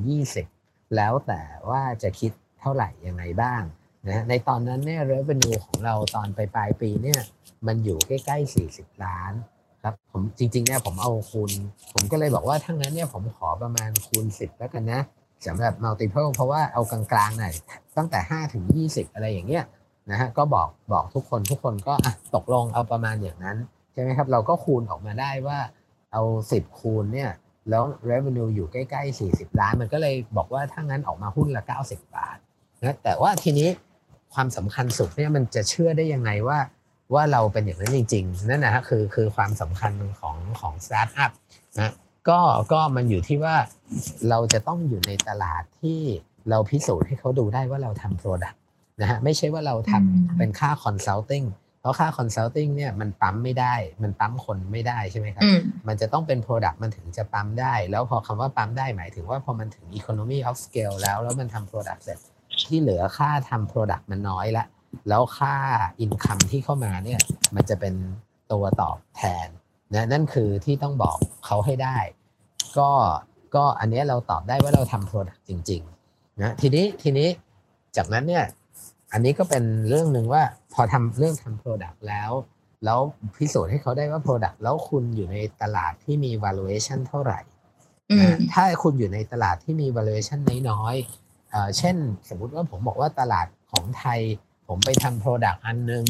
[0.42, 2.32] 20 แล้วแต่ว่าจะคิด
[2.64, 3.62] เท่าไหร่ยังไงบ้าง
[4.08, 7.20] นะในตอนนั้นเนี่ย revenue ของเราตอนปลายปลายปีเนี่ย
[7.66, 9.32] มันอยู่ใกล้ๆ40 ล้าน
[9.82, 11.50] ครับผมจริงๆเนี่ยผมเอาคูณ
[11.94, 15.00] ผมก็เลยบอกว่าทั้งนั้นเนี่ยผมขอประมาณคูณ 10 แล้วกันนะ
[15.46, 17.54] สำหรับ multiple เพราะว่าเอากลางๆหน่อย
[17.96, 19.64] ตั้งแต่ 5 ถึง 20 อะไรอย่างเงี้ย
[20.10, 21.94] นะฮะก็บอกบอกทุกคนทุกคนก็
[22.34, 23.56] ตกลงเอาประมาณอย่างนั้น
[23.92, 25.58] ใช่ไหมครับ เราก็คูณออกมาได้ว่า
[26.12, 27.30] เอา 10 คูณเนี่ย
[27.70, 32.38] แล้ว revenue อยู่ใกล้ๆ 40 ล้าน มันก็เลยบอกว่าถ้างั้นออกมาหุ้นละ 90 บาท
[32.84, 33.68] นะแต่ว่าทีนี้
[34.34, 36.58] ความสำคัญสุดเนี่ยมันจะเชื่อได้ยังไงว่า
[37.14, 41.30] ว่าเราเป็นอย่างนั้นจริงๆนั่นนะฮะคือคือความสำคัญของของสตาร์ทอัพ
[41.80, 41.92] นะ
[42.28, 42.40] ก็
[42.72, 43.56] ก็มันอยู่ที่ว่า
[44.28, 46.00] เราจะต้องอยู่ในตลาดที่
[46.50, 48.56] เราพิสูจน์ให้เขาดูได้ว่าเราทำ Product
[49.00, 51.46] นะฮะไม่ใช่ว่าเราทำอืมเป็นค่า Consulting
[51.80, 62.18] เพราะค่า Consulting เนี่ยมันปั๊มไม่ได้ มันปั๊มคนไม่ได้ใช่ไหมครับอืมมันจะต้องเป็น Product มันถึงจะปั๊มได้ แล้วพอคำว่าปั๊มได้หมายถึงว่าพอมันถึง Economy of Scale แล้วแล้วมันทำ Product เสร็จ
[62.66, 64.66] ที่เหลือค่าทำ Product มันน้อยละ
[65.08, 65.54] แล้วค่า
[66.04, 67.20] Income ที่เข้ามาเนี่ย
[67.54, 67.94] มันจะเป็น
[68.52, 69.48] ตัวตอบแทน
[69.94, 71.96] นะนั่นคือที่ต้องบอกเขาให้ได้
[72.78, 72.90] ก็
[73.54, 77.28] ก็อันเนี้ยเราตอบได้ว่าเราทำ Product จริงๆนะทีนี้ทีนี้
[77.96, 78.44] จากนั้นเนี่ย
[79.12, 80.42] อันนี้ก็เป็นเรื่องหนึ่งว่า
[80.74, 82.30] พอทำเรื่องทำ Product แล้ว
[82.84, 83.00] แล้ว
[83.36, 87.40] พิสูจน์ให้เขาได้ว่า Product แล้วคุณอยู่ในตลาดที่มี valuation เท่าไหร่
[88.10, 90.38] อืมนะถ้าคุณอยู่ในตลาดที่มี valuation
[90.70, 91.23] น้อยๆ
[91.54, 91.96] เอ่อเช่น
[92.28, 94.20] สมมุติว่าผมบอกว่าตลาดของไทย
[94.68, 96.04] ผมไปทำ Product อันหนึ่ง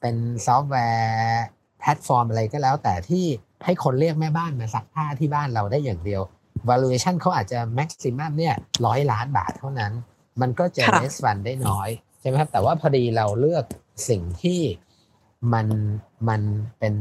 [0.00, 1.44] เป็นซอฟต์แวร์
[1.80, 3.24] แพลตฟอร์มอะไรก็แล้ว แต่ที่
[3.64, 6.22] ให้คนเรียกแม่บ้านมาซักผ้าที่บ้านเราได้อย่างเดียว
[6.68, 8.54] valuation เขาอาจจะ maximum เนี่ย
[8.86, 9.92] ร้อยล้านบาทเท่านั้น
[10.40, 11.88] มันก็จะค่ะ raise fund ได้น้อย
[12.20, 13.64] ใช่ไหมครับ แต่ว่าพอดีเราเลือก
[14.08, 14.60] สิ่งที่
[15.52, 15.66] มัน
[16.28, 16.42] มัน
[16.78, 16.94] เป็น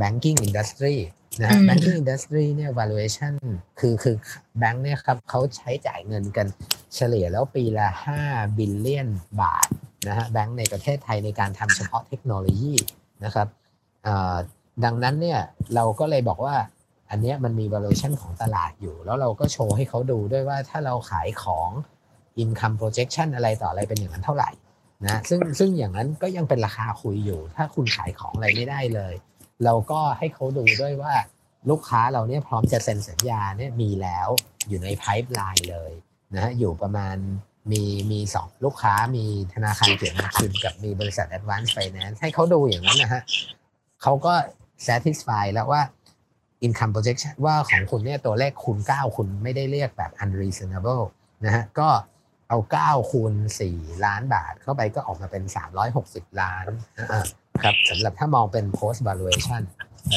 [0.00, 0.96] banking industry
[1.40, 3.32] นะฮะอืม banking industry เนี่ย valuation
[3.80, 4.16] คือคือ
[4.58, 6.46] แบงค์เนี่ยครับเขาใช้จ่ายเงินกัน
[6.94, 7.88] เฉลี่ยแล้วปีละ
[8.22, 9.08] 5 บิลเลียน
[9.40, 9.68] บาท
[10.08, 12.74] นะฮะแบงค์ในประเทศไทยในการทำเฉพาะเทคโนโลยี
[13.24, 13.48] นะครับ
[14.04, 14.36] เอ่อ
[14.84, 15.40] ดังนั้นเนี่ย
[15.74, 16.56] เราก็เลยบอกว่า
[17.10, 21.70] อันเนี้ยมันมี valuation ของตลาดอยู่ แล้วเราก็โชว์ให้เขาดูด้วยว่าถ้าเราขายของ
[22.42, 24.50] income projection อะไรต่ออะไรเป็นอย่างนั้นเท่าไหร่
[25.06, 29.14] นะซึ่งซึ่งอย่างนั้นก็ยังเป็นราคาคุยอยู่ ถ้าคุณขายของอะไรไม่ได้เลย
[29.64, 31.14] เราก็ให้เขาดูด้วยว่า
[31.70, 34.28] ลูกค้าเราเนี่ยพร้อมจะเซ็นสัญญาเนี่ยมีแล้ว
[34.68, 35.92] อยู่ใน pipeline เลย
[36.34, 37.16] นะฮะอยู่ประมาณ
[37.72, 43.22] มีมีสองลูกค้ามีธนาคารเกียรตินาคินกับมีบริษัท Advance Finance ให้เขาดูอย่างนั้นนะฮะ
[44.02, 44.34] เขาก็
[44.86, 45.82] satisfy แล้วว่า
[46.66, 51.04] income projection ว่าของคุณเนี่ยตัวเลขคูณ 9 คุณไม่ได้เรียกแบบ unreasonable
[51.44, 51.88] นะฮะก็
[52.48, 53.34] เอา 9 คูณ
[53.70, 55.44] 4 ล้านบาทเข้าไปก็ออกมาเป็น
[55.92, 56.66] 360 ล้าน
[57.64, 59.62] ครับสำหรับถ้ามองเป็น post valuation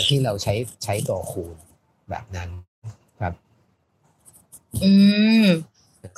[0.08, 0.54] ที่เราใช้
[0.84, 1.56] ใช้ตัวคูณ
[2.10, 2.50] แบบนั้น
[3.22, 3.34] ครับ
[4.84, 4.92] อื
[5.46, 5.48] ม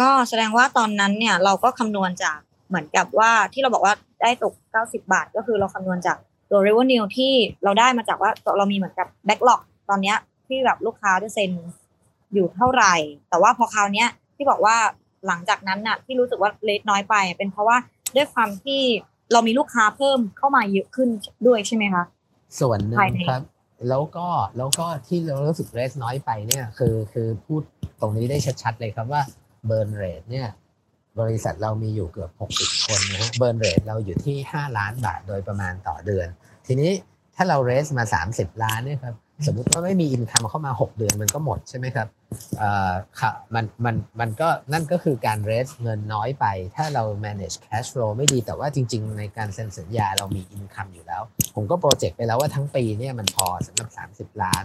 [0.01, 6.17] ก็แสดงว่าตอนนั้นเนี่ย เราก็คำนวณจากเหมือนกับว่าที่เราบอกว่าได้ตก 90 บาท ก็คือเราคำนวณจาก
[6.49, 7.33] ตัว revenue ที่
[7.63, 11.51] เราได้มาจากว่าเรามีเหมือนกับ backlog ตอนเนี้ยที่แบบลูกค้าจะเซ็น
[12.33, 12.95] อยู่เท่าไหร่
[13.29, 14.75] แต่ว่าพอคราวเนี้ยที่บอกว่า
[15.27, 17.77] หลังจากนั้นน่ะ ที่รู้สึกว่า raise น้อยไป เป็นเพราะว่า
[18.15, 18.81] ด้วยความที่
[19.33, 21.09] เรามีลูกค้าเพิ่มเข้ามาเยอะขึ้น
[21.47, 22.03] ด้วยใช่ไหมคะ
[22.59, 23.43] ส่วนหนึ่งภายในครับ
[23.89, 27.61] แล้วก็แล้วก็ที่เรารู้สึก raise น้อยไปเนี่ยคือคือพูด
[28.01, 29.21] ตรงนี้ได้ชัดๆเลยครับว่า
[29.65, 30.47] burn rate เนี่ย
[31.19, 36.27] บริษัทเรามีอยู่เกือบ 60 คนนะฮะ burn rate เราอยู่ที่ 5 ล้านบาทโดยประมาณต่อเดือน
[36.67, 36.91] ทีนี้
[37.35, 39.15] ถ้าเรา raise มา 30 ล้านเนี่ยครับ
[39.47, 42.07] สมมุติว่าไม่มี income เข้ามา 6 เดือนมันก็หมดใช่ไหมครับ
[42.61, 42.69] อ่
[43.19, 46.45] ค่ะมันมันมันก็นั่นก็คือการ raise เงินน้อยไป
[46.75, 51.21] ถ้าเรา manage cash flow ไม่ดีแต่ว่าจริง ๆ ในการเซ็นสัญญาเรามี income อยู่แล้ว
[51.55, 53.89] ผมก็ project ไปแล้วว่าทั้งปีเนี่ยมันพอสำหรับ
[54.35, 54.63] 30 ล้าน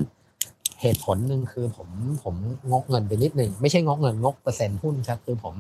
[0.81, 1.89] เหตุผลหนึ่งคือผม
[2.23, 2.35] ผม
[2.73, 5.55] งกเงินไปนิดหนึ่งไม่ใช่งกเงินงกเปอร์เซ็นต์หุ้นครับ คือผม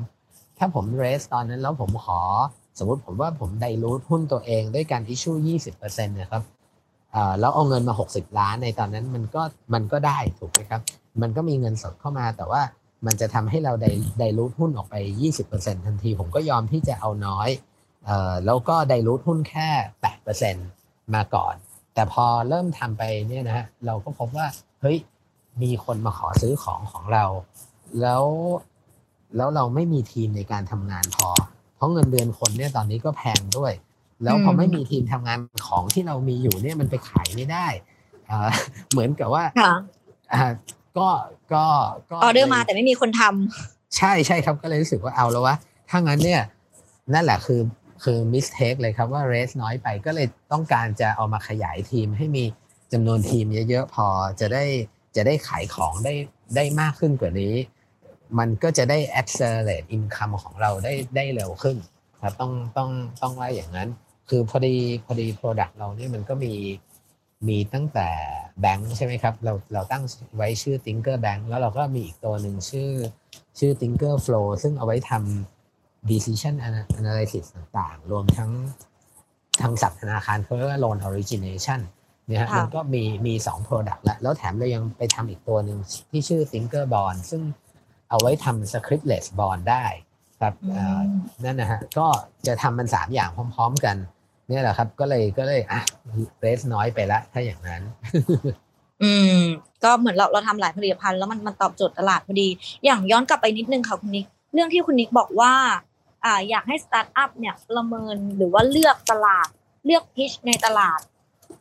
[0.58, 2.20] ถ้าผม raise ตอนนั้นแล้วผมขอ
[2.78, 5.32] สมมติผมว่าผมไดรูทหุ้นตัวเองด้วยการอิชชู
[5.70, 6.42] 20%นะครับ
[7.40, 9.42] แล้วเอาเงินมา 60 ล้านในตอนนั้นมันก็
[9.74, 10.80] มันก็ได้ถูกไหมครับ
[11.22, 12.62] มันก็มีเงินสดเข้ามาแต่ว่า
[13.06, 13.86] มันจะทำให้เราได
[14.18, 14.94] ไดรูทหุ้นออกไป
[15.40, 17.48] 20%ทันที ผมก็ยอมที่จะเอาน้อย
[18.08, 19.68] ออแล้วก็ไดรูทหุ้นแค่
[20.40, 21.54] 8%มาก่อน
[21.94, 24.46] แต่พอเริ่มทำไปเนี่ยนะฮะเราก็พบว่า
[24.80, 24.98] เฮ้ย
[25.62, 27.24] มีคนมาขอซื้อของของเรา
[28.00, 28.24] แล้ว
[29.36, 31.28] แล้วเราไม่มีทีมในการทำงานพอ
[31.76, 33.72] เพราะเงินเดือนคนเนี่ยตอนนี้ก็แพงด้วย
[34.24, 37.66] แล้วพออืมไม่มีทีมทำงานของที่เรามีอยู่เนี่ยมันไปขายไม่ได้
[38.30, 38.50] อ่า
[38.90, 39.72] เหมือนกับว่าค่ะ
[40.32, 40.44] อ่า
[40.98, 41.08] ก็
[41.52, 41.64] ก็
[42.10, 45.56] ก็ออเดอร์มาแต่ไม่มีคนทำใช่ใช่ครับก็เลยรู้สึกว่าเอาแล้ววะ
[45.90, 46.42] ถ้างั้นเนี่ย
[47.14, 47.60] นั่นแหละคือ
[48.04, 52.44] คือ mistake เลยครับว่า raise น้อยไปก็เลยต้องการจะเอามาขยายทีมให้มี
[52.92, 54.06] จำนวนทีมเยอะๆพอ
[54.40, 54.64] จะได้
[55.16, 56.14] จะได้ขายของได้
[56.56, 57.54] ได้มากขึ้นกว่านี้
[58.38, 61.76] มันก็จะได้ accelerate income ของเราได้ได้เร็วขึ้น
[62.22, 62.90] ครับต้องต้อง
[63.22, 63.88] ต้องว่าอย่างนั้น
[64.30, 64.74] คือพอดี
[65.06, 66.54] พอดี product เราเนี่ยมันก็มี
[67.48, 68.08] มีตั้งแต่
[68.60, 70.02] แบงค์ใช่ไหมครับ เราเราตั้ง
[70.36, 72.90] ไว้ชื่อ Thinker Bank แล้วเราก็มีอีกตัวหนึ่งชื่อ
[73.58, 76.54] ชื่อ Thinker Flow ซึ่งเอาไว้ทำ decision
[77.00, 78.50] analysis ต่างๆ รวมทั้ง
[79.60, 81.80] ทางศัพท์ธนาคารเขาเรียกว่า loan origination
[82.26, 85.78] เนี่ยฮะค่ะมันก็มีมีสอง product แล้วแล้วแถมเรายังไปทำอีกตัวหนึ่ง
[86.10, 87.42] ที่ชื่อ Thinker Bond ซึ่ง
[88.10, 89.84] เอาไว้ทำ scriptless bond ได้
[90.40, 91.00] ครับเอ่อ
[91.44, 92.06] นั่นนะฮะก็
[92.46, 93.96] จะทำมันสามอย่างพร้อม ๆ กัน
[94.50, 95.80] เนี่ยแหละครับ ก็เลยก็เลยอะ
[96.40, 97.82] เรสน้อยไปละถ้าอย่างนั้น
[99.02, 99.40] อืม
[99.84, 102.48] ก็เหมือนเราเราทำหลายผลิตภัณฑ์แล้วมันมันตอบโจทย์ตลาดพอดี
[102.84, 105.52] อย่างย้อนกลับไปนิดนึงค่ะคุณนิกเรื่องที่คุณนิกบอกว่า
[106.24, 109.48] อ่า อยากให้สตาร์ทอัพเนี่ยประเมินหรือว่าเลือกตลาด
[109.84, 111.00] เลือก pitch ในตลาด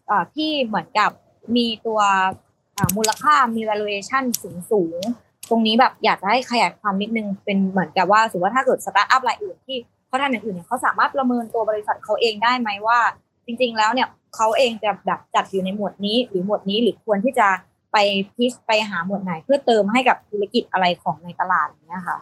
[0.09, 1.11] อ่าที่เหมือนกับ
[1.55, 1.99] มีตัว
[2.77, 9.77] อ่ามูลค่ามี valuation สูงสูงๆตรงนี้แบบอยากจะให้ขยายความนิดนึงเป็นเหมือนกับว่าสมมติว่าถ้าเกิดสตาร์ทอัพรายอื่นที่
[10.09, 12.99] เขาทำอย่างอื่นเนี่ยเขาสามารถประเมินตัวบริษัทเขาเองได้ไหมว่า
[13.45, 17.47] จริง ๆ แล้วเนี่ยเขาเองจะแบบจัดอยู่ในหมวดนี้ หรือหมวดนี้หรือควรที่จะ
[17.91, 17.97] ไป
[18.35, 22.17] pitch ไปหาหมวดไหน เพื่อเติมให้กับธุรกิจอะไรของในตลาดอย่างเนี้ยค่ะ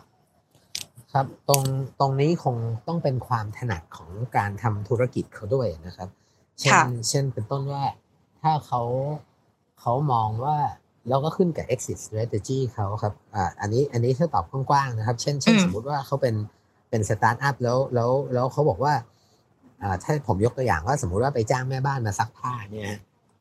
[1.14, 1.64] ครับตรง
[2.00, 2.56] ตรงนี้คง
[2.88, 6.10] ต้องเป็นความถนัดของการทำธุรกิจเขาด้วยนะครับ
[6.60, 7.84] เช่นค่ะเช่นเป็นต้นว่า
[8.42, 8.82] ถ้าเขา
[9.80, 10.58] เขามองว่า
[11.08, 16.36] แล้วก็ขึ้นกับ exit strategy เขาครับ อ่า อันนี้ อันนี้ถ้าตอบกว้างๆ นะครับ เช่น เช่นอืมสมมุติว่าเขาเป็น
[16.90, 18.94] เป็นสตาร์ทอัพแล้วแล้วแล้วเขาบอกว่า
[19.82, 22.90] อ่าถ้าผมยกตัวอย่างว่าสมมุติว่าไปจ้างแม่บ้านมาซักผ้าเนี่ย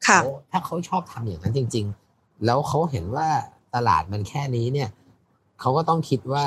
[0.06, 3.28] ค่ะเขาถ้าเขาชอบทำอย่างนั้นจริง ๆ แล้วเขาเห็นว่า
[3.74, 4.88] ตลาดมันแค่นี้เนี่ย
[5.60, 6.44] เขาก็ต้องคิดว่า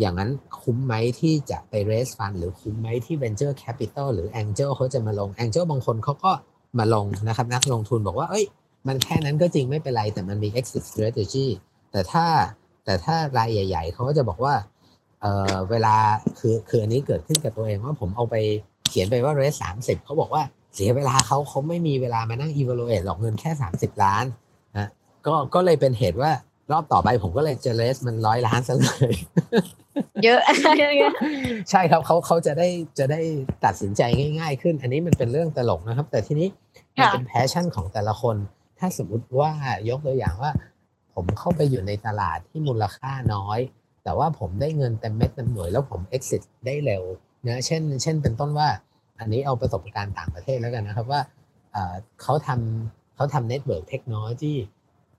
[0.00, 0.30] อย่างนั้น
[0.62, 6.32] คุ้มไหมที่จะไป raise fund หรือคุ้มไหมที่ venture capital หรือ angel เขาจะมาลง angel บางคนเขาก็
[6.78, 8.44] มาลงนะครับ นักลงทุนบอกว่า เอ้ย
[8.86, 11.46] มันแค่นั้นก็จริงไม่เป็นไร แต่มันมี exit strategy
[11.92, 12.26] แต่ถ้า
[12.84, 14.54] แต่ถ้ารายใหญ่ ๆ เขาก็จะบอกว่า
[15.22, 15.94] เออเวลา
[16.38, 18.36] คือคืออันนี้เกิดขึ้นกับตัวเองว่าผมเอาไป
[18.88, 20.42] เขียนไปว่า raise สามสิบเขาบอกว่า
[20.74, 24.24] เสียเวลาเขาเขาไม่มีเวลามานั่ง evaluate หรอกเงินแค่ 30 ล้าน
[24.78, 24.88] นะ
[25.26, 26.30] ก็ก็เลยเป็นเหตุว่า
[26.72, 29.14] รอบต่อไปผมก็เลยจะ raise มันร้อยล้านซะเลย
[30.24, 30.40] เยอะ
[31.70, 33.20] ใช่ครับเขาเขาจะได้จะได้
[33.64, 36.48] ตัดสินใจง่ายๆ ขึ้น อันนี้มันเป็นเรื่องตลกนะครับ แต่ทีนี้
[36.94, 38.36] มันค่ะเป็น passion ของแต่ละคน
[38.78, 39.50] ถ้าสมมติว่า
[39.88, 40.50] ยกตัวอย่างว่า
[41.14, 43.58] ผมเข้าไปอยู่ในตลาดที่มูลค่าน้อย
[44.04, 47.02] แต่ว่าผมได้เงินเต็มเม็ดเต็มหน่วยแล้วผม exit ได้เร็ว
[47.46, 48.68] นะเช่น เช่นเป็นต้นว่า
[49.18, 51.20] อันนี้เอาประสบการณ์ต่างประเทศแล้วกันนะครับว่า
[51.72, 54.54] เอ่อเขาทำเขาทำ network technology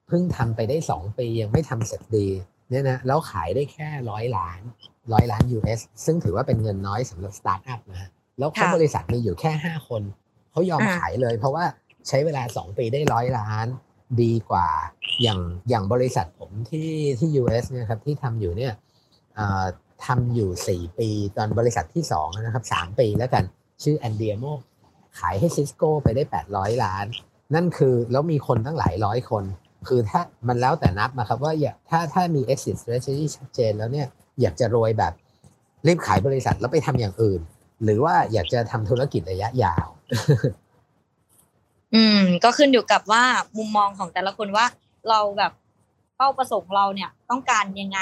[0.08, 2.28] เพิ่งทำไปได้ 2 ปียังไม่ทำเสร็จดี
[2.70, 4.60] เนี่ยนะแล้วขายได้แค่ร้อยล้าน
[5.14, 10.02] ร้อยล้าน US ซึ่งถือว่าเป็นเงินน้อยสำหรับสตาร์ทอัพนะฮะแล้วเขาค่ะบริษัทมีอยู่แค่ 5 คน
[10.52, 11.66] เขายอมอ่าขายเลย เพราะว่า
[12.08, 13.68] ใช้เวลา 2 ปีได้ร้อยล้าน
[14.22, 14.68] ดีกว่า
[15.22, 18.74] อย่างอย่างบริษัทผมที่ที่ US เนี่ยครับที่ทำอยู่เนี่ย
[20.06, 23.44] ทำอยู่ 4 ปีตอนบริษัทที่2นะครับ 3 ปีแล้วกัน
[23.84, 24.52] ชื่อ a n d i a m o
[25.20, 26.24] ขายให้ซิสโก้ไปได้
[26.54, 27.06] 800 ล้าน
[27.56, 29.44] นั่นคือแล้วมีคนตั้งหลายร้อยคน
[29.88, 34.08] คือถ้ามันแล้วแต่นับนะครับว่าอยากถ้าถ้ามี exit strategy ชัดเจนแล้วเนี่ย
[34.42, 35.14] อยากจะรวยแบบ
[35.88, 37.42] รีบขายบริษัทแล้วไปทำอย่างอื่น
[37.84, 39.88] หรือว่าอยากจะทำธุรกิจระยะยาว
[41.96, 43.24] อืม ก็ขึ้นอยู่กับว่า
[43.58, 44.66] มุมมองของแต่ละคนว่า
[45.10, 45.52] เราแบบ
[46.18, 48.00] เป้าประสงค์เราเนี่ยต้องการยังไง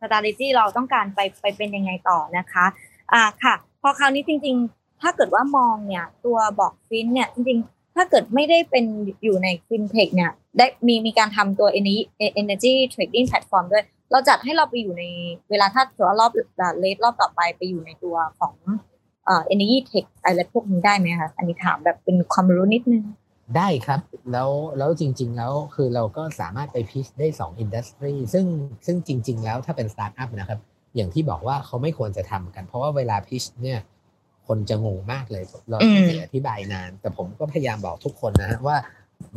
[0.00, 2.66] สตาริตี้เราต้องการไปไปเป็นยังไงต่อนะคะ
[3.12, 8.84] อ่าค่ะ พอคราวนี้จริง ๆ ถ้าเกิดว่ามองเนี่ย ตัวบอกฟินเนี่ยจริงๆ ถ้าเกิดไม่ได้เป็น
[9.24, 12.02] อยู่ในฟินเทคเนี่ย ได้มีมีการทำตัว energy
[12.40, 15.04] energy trading platform ด้วย เราจัดให้เราไปอยู่ใน
[15.50, 16.32] เวลาถ้าถือว่ารอบ
[16.80, 18.54] เลทรอบต่อไปไปอยู่ในตัวของ
[19.24, 23.04] เอ่อ energy tech อะไรพวกนี้ได้ไหมคะ อันนี้ถามแบบเป็นความรู้นิดนึง
[23.56, 24.00] ได้ครับ
[24.32, 28.46] แล้วแล้วจริง ๆ แล้วคือเราก็สามารถไป pitch ได้2 industry ซึ่ง
[28.86, 30.60] ซึ่งจริง ๆ แล้วถ้าเป็นสตาร์ทอัพนะครับ
[30.96, 33.78] อย่างที่บอกว่าเขาไม่ควรจะทำกัน เพราะว่าเวลา pitch เนี่ย
[34.46, 38.76] คนจะงงมากเลยเราอืมจะอธิบายนาน แต่ผมก็พยายามบอกทุกคนนะฮะว่า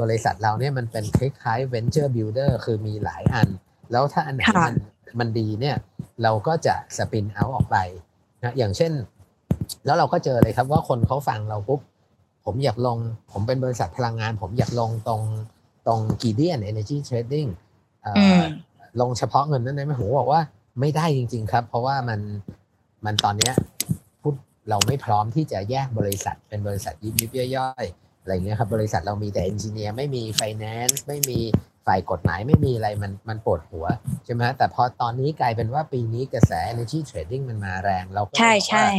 [0.02, 3.48] บริษัทเราเนี่ยมันเป็นคล้ายๆ venture builder คือมีหลายอัน
[3.92, 4.76] แล้วถ้าอันไหนค่ะมัน
[5.20, 5.76] มันดีเนี่ย
[6.24, 7.78] เราก็จะ spin เอาออกไป
[8.44, 8.92] นะอย่างเช่น
[9.86, 11.80] แล้วเราก็เจอเลยครับว่าคนเขาฟังเราปุ๊บ
[12.46, 12.98] ผมอยากลง
[13.32, 15.22] ผมเป็นบริษัทพลังงาน ผมอยากลงตรง
[15.88, 17.50] ตรงกีเดียน Energy Trading
[18.02, 18.44] เอ่ออือม
[19.02, 20.42] ลงเฉพาะเงินนั้นได้ไหมผมบอกว่า
[20.80, 22.20] ไม่ได้จริง ๆ ครับ เพราะว่ามัน
[23.06, 23.54] มันตอนเนี้ย
[24.22, 24.34] พูด
[24.70, 31.40] เราไม่พร้อมที่จะแยกบริษัทเป็นบริษัทยิบยิบย่อยๆอะไรเงี้ยครับบริษัทเรามีแต่เอนจิเนียร์ไม่มีไฟแนนซ์ไม่มี
[31.88, 33.86] ฝ่ายกฎหมายไม่มีอะไรมันมันปวดหัว
[34.26, 38.90] ใช่ไหมฮะแต่พอตอนนี้กลายเป็นว่าปีนี้กระแส Energy Trading มันมาแรง เราก็เลยใช่บอกว่าใช่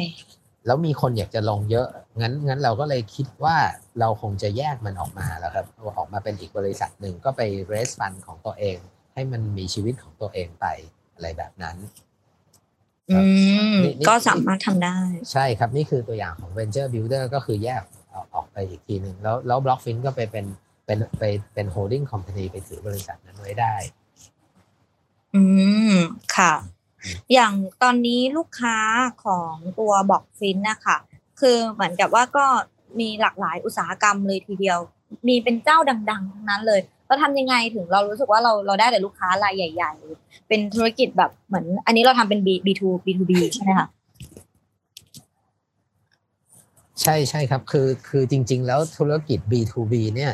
[0.66, 1.86] แล้วมีคนอยากจะลงเยอะ
[2.18, 3.56] งั้นงั้นเราก็เลยคิดว่า
[4.00, 5.66] เราคงจะแยกมันออกมาแล้วครับ
[5.98, 7.40] ออกมาเป็นอีกบริษัทหนึ่งก็ไป
[7.72, 8.76] raise fund ของตัวเอง
[9.14, 10.66] ให้มันมีชีวิตของตัวเองไป
[11.14, 11.76] อะไรแบบนั้น
[13.10, 13.20] อื
[13.74, 14.98] มนี่นี่ก็สามารถทำได้
[15.32, 17.82] ใช่ครับ นี่คือตัวอย่างของ venture builder ก็คือแยก
[18.14, 20.46] ออกออกไปอีกทีหนึ่งแล้วแล้ว blockfin ก็ไปเป็น
[20.86, 23.74] เป็นไปเป็น holding company ไปถือบริษัทนั้นไว้ได้
[25.34, 25.42] อื
[25.94, 25.96] ม
[26.36, 26.52] ค่ะ
[27.32, 28.76] อย่างตอนนี้ลูกค้า
[29.24, 30.96] ของตัวบอกฟินนะคะ
[31.40, 32.46] คือเหมือนกับว่าก็
[33.00, 34.78] มีหลากหลายอุตสาหกรรมเลยทีเดียว
[35.28, 35.78] มีเป็นเจ้า
[36.10, 43.88] ดัง ๆ ทั้งนั้นเลยเราทำยังไงถึงเรารู้สึกว่าเราเราได้แต่ลูกค้ารายใหญ่ ๆ เป็นธุรกิจแบบเหมือน อันนี้เราทำเป็น B B2 B2B ใช่ไหมคะ
[47.02, 50.32] ใช่ใช่ครับคือคือจริง ๆ แล้วธุรกิจ B2B เนี่ย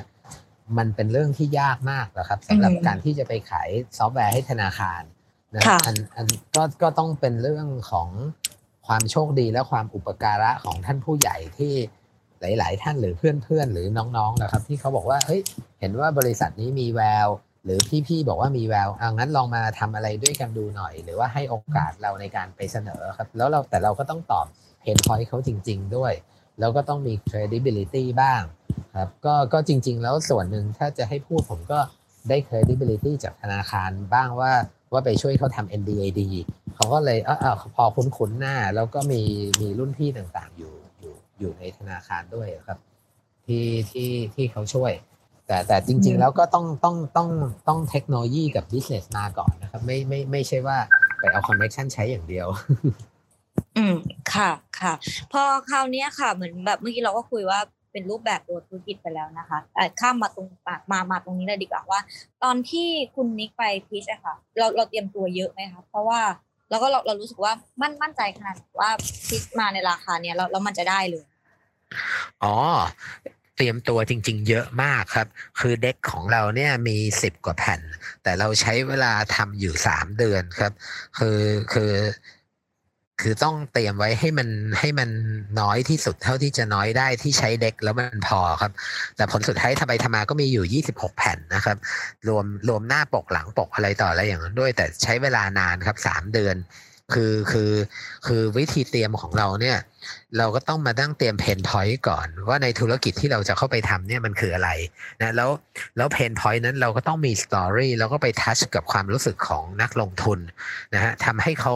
[0.79, 5.03] มันเป็นเรื่องที่ยากมากนะครับสำหรับอืมการที่จะไปขายซอฟต์แวร์ให้ธนาคาร
[5.57, 8.09] นะค่ะอันอันก็ก็ต้องเป็นเรื่องของ
[8.87, 11.75] ความโชคดีและความอุปการะของท่านผู้ใหญ่ที่
[12.41, 15.41] หลาย ๆ ท่านหรือเพื่อน ๆ หรือน้อง ๆ นะครับ ที่เขาบอกว่าเฮ้ย
[15.81, 17.29] เห็นว่าบริษัทนี้มีแวว
[17.65, 24.47] หรือพี่ ๆ บอกว่ามีแววเอางั้นลองมาทำอะไรด้วยกันดูหน่อย หรือว่าให้โอกาสเราในการไปเสนอครับ แล้วเราแต่เราก็ต้องตอบ
[24.81, 26.13] เพนพอยต์เขาจริง ๆ ด้วย
[26.61, 28.43] แล้วก็ต้องมี credibility บ้าง
[28.99, 31.81] ครับก็ก็จริง ๆ แล้วส่วนหนึ่งถ้าจะให้พูดผมก็
[32.29, 34.53] ได้ credibility จากธนาคารบ้างว่า
[34.97, 36.21] ว่าไปช่วยเขาทำ NDAD
[36.75, 39.21] เขาก็เลยเออเออพอคุ้นๆหน้า แล้วก็มี
[39.61, 42.79] มีรุ่นพี่ต่างๆ อยู่อยู่อยู่ในธนาคารด้วยครับ
[43.47, 44.93] ที่ที่ที่เขาช่วย
[45.47, 47.29] แต่แต่จริง ๆ แล้วก็ต้องต้องต้อง
[47.69, 50.79] ต้องเทคโนโลยีกับ business มาก่อนนะครับ ไม่ไม่ไม่ใช่ว่า
[51.19, 52.47] ไปเอา connection ใช้อย่างเดียว
[53.77, 53.95] อืม
[54.35, 54.93] ค่ะค่ะ
[55.33, 57.61] พอคราวเนี้ยค่ะ เหมือนแบบเมื่อกี้เราก็คุยว่า
[57.97, 59.59] เป็นรูปแบบตัวธุรกิจไปแล้วนะคะ
[60.01, 62.01] ข้ามมาตรงมามามาตรงนี้เลยดีกว่าว่า
[62.43, 66.21] ตอนที่คุณนิกไปพิชอะค่ะ เราเราเตรียมตัวเยอะไหมคะเพราะว่า
[66.71, 68.91] เราก็เราเรารู้สึกว่ามั่นมั่นใจขนาดว่า
[69.29, 71.25] พิชมาในราคาเนี้ยแล้วแล้วมันจะได้เลย
[72.43, 72.55] อ๋อ
[73.57, 75.27] เตรียมตัวจริง ๆ เยอะมากครับ
[75.61, 77.81] คือเด็กของเราเนี่ยมีสิบกว่าแผ่น
[78.23, 80.73] แต่เราใช้เวลาทำอยู่สามเดือนครับ
[81.19, 81.41] คือ
[81.73, 81.93] คือ
[83.21, 84.49] คือต้องเตรียมไว้ให้มัน
[84.81, 85.11] ให้มัน
[85.61, 88.73] น้อยที่สุดเท่าที่จะน้อยได้ที่ใช้ deck แล้วมันพอครับ
[89.17, 91.77] แต่ผลสุดท้ายทำไปทำมาก็มีอยู่ 26 แผ่นนะครับ
[92.29, 96.57] รวมรวมหน้าปกหลังปกอะไรต่ออะไรอย่างนั้นด้วย แต่ใช้เวลานานครับสามเดือน
[97.15, 97.73] คือคือ
[98.27, 99.79] คือวิธีเตรียมของเราเนี่ย
[100.39, 104.71] เราก็ต้องมาตั้งเตรียม pain point ก่อน ว่าในธุรกิจที่เราจะเข้าไปทำเนี่ยมันคืออะไร
[105.21, 105.51] นะแล้ว
[105.97, 110.39] แล้ว pain point นั้นเราก็ต้องมี story แล้วก็ไป touch กับความรู้สึกของนักลงทุน
[110.95, 111.75] นะฮะทำให้เขา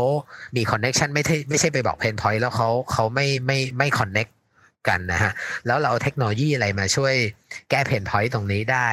[0.56, 4.28] มี connection ไม่ใช่ไม่ใช่ไปบอก pain point แล้วเขาเขาไม่ไม่ไม่ connect
[4.88, 5.32] กันนะฮะ
[5.66, 7.14] แล้วเราเอาเทคโนโลยีอะไรมาช่วย
[7.70, 8.88] แก้ pain point ตรงนี้ได้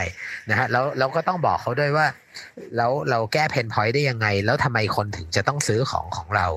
[0.50, 2.06] นะฮะแล้วเราก็ต้องบอกเขาด้วยว่า
[2.78, 6.48] แล้วเราแก้ pain point ได้ยังไง แล้วทำไมคนถึงจะต้องซื้อของของเรา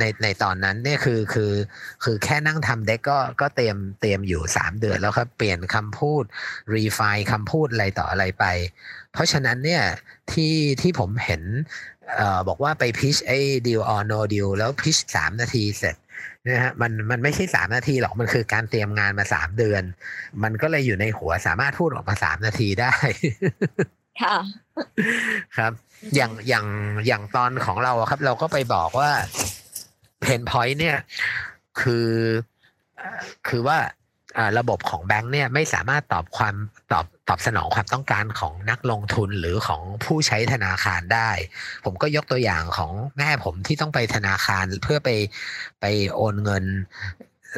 [0.00, 1.52] ในในตอนนั้นเนี่ยคือคือ
[2.04, 6.24] คือแค่นั่งทำ deck ก็ก็เตรียมเตรียมอยู่ 3 เดือนแล้วครับเปลี่ยนคำพูด
[6.74, 7.00] refine
[7.32, 8.44] คำพูดอะไรต่ออะไรไป
[9.12, 9.82] เพราะฉะนั้นเนี่ย
[10.32, 11.42] ที่ที่ผมเห็น
[12.16, 15.96] เอ่อบอกว่าไปพิชไอ้ deal or no deal แล้วพิชสามนาทีเสร็จ
[16.48, 19.82] นะฮะมันมันไม่ใช่สามนาทีหรอกมันคือการเตรียมงานมาสามเดือน
[20.42, 22.94] มันก็เลยอยู่ในหัวสามารถพูดออกมาสามนาทีได้
[24.22, 24.36] ค่ะ
[25.58, 25.72] ครับ
[26.14, 26.66] อย่างอย่าง
[27.06, 29.10] อย่างตอนของเราครับ เราก็ไปบอกว่า
[30.20, 30.96] เพนพอยต์เนี่ย
[31.80, 32.10] คือ
[33.48, 33.78] คือว่า
[34.58, 36.54] ระบบของแบงค์เนี่ยไม่สามารถตอบความ
[36.92, 41.30] ตอบตอบสนองความต้องการของนักลงทุนหรือของผู้ใช้ธนาคารได้
[41.84, 45.10] ผมก็ยกตัวอย่างของแม่ผมที่ต้องไปธนาคารเพื่อไป
[45.80, 46.64] ไปโอนเงิน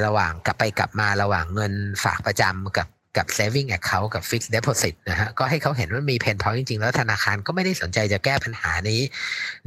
[0.04, 1.72] ระหว่างกลับไปกลับมาระหว่างเงิน
[2.04, 2.86] ฝากประจำกับ
[3.18, 9.00] กับ saving account กับ fixed deposit นะฮะก็ให้เขาเห็นว่ามีเพนพอยต์จริง ๆ แล้วธนาคารก็ไม่ได้สนใจจะแก้ปัญหานี้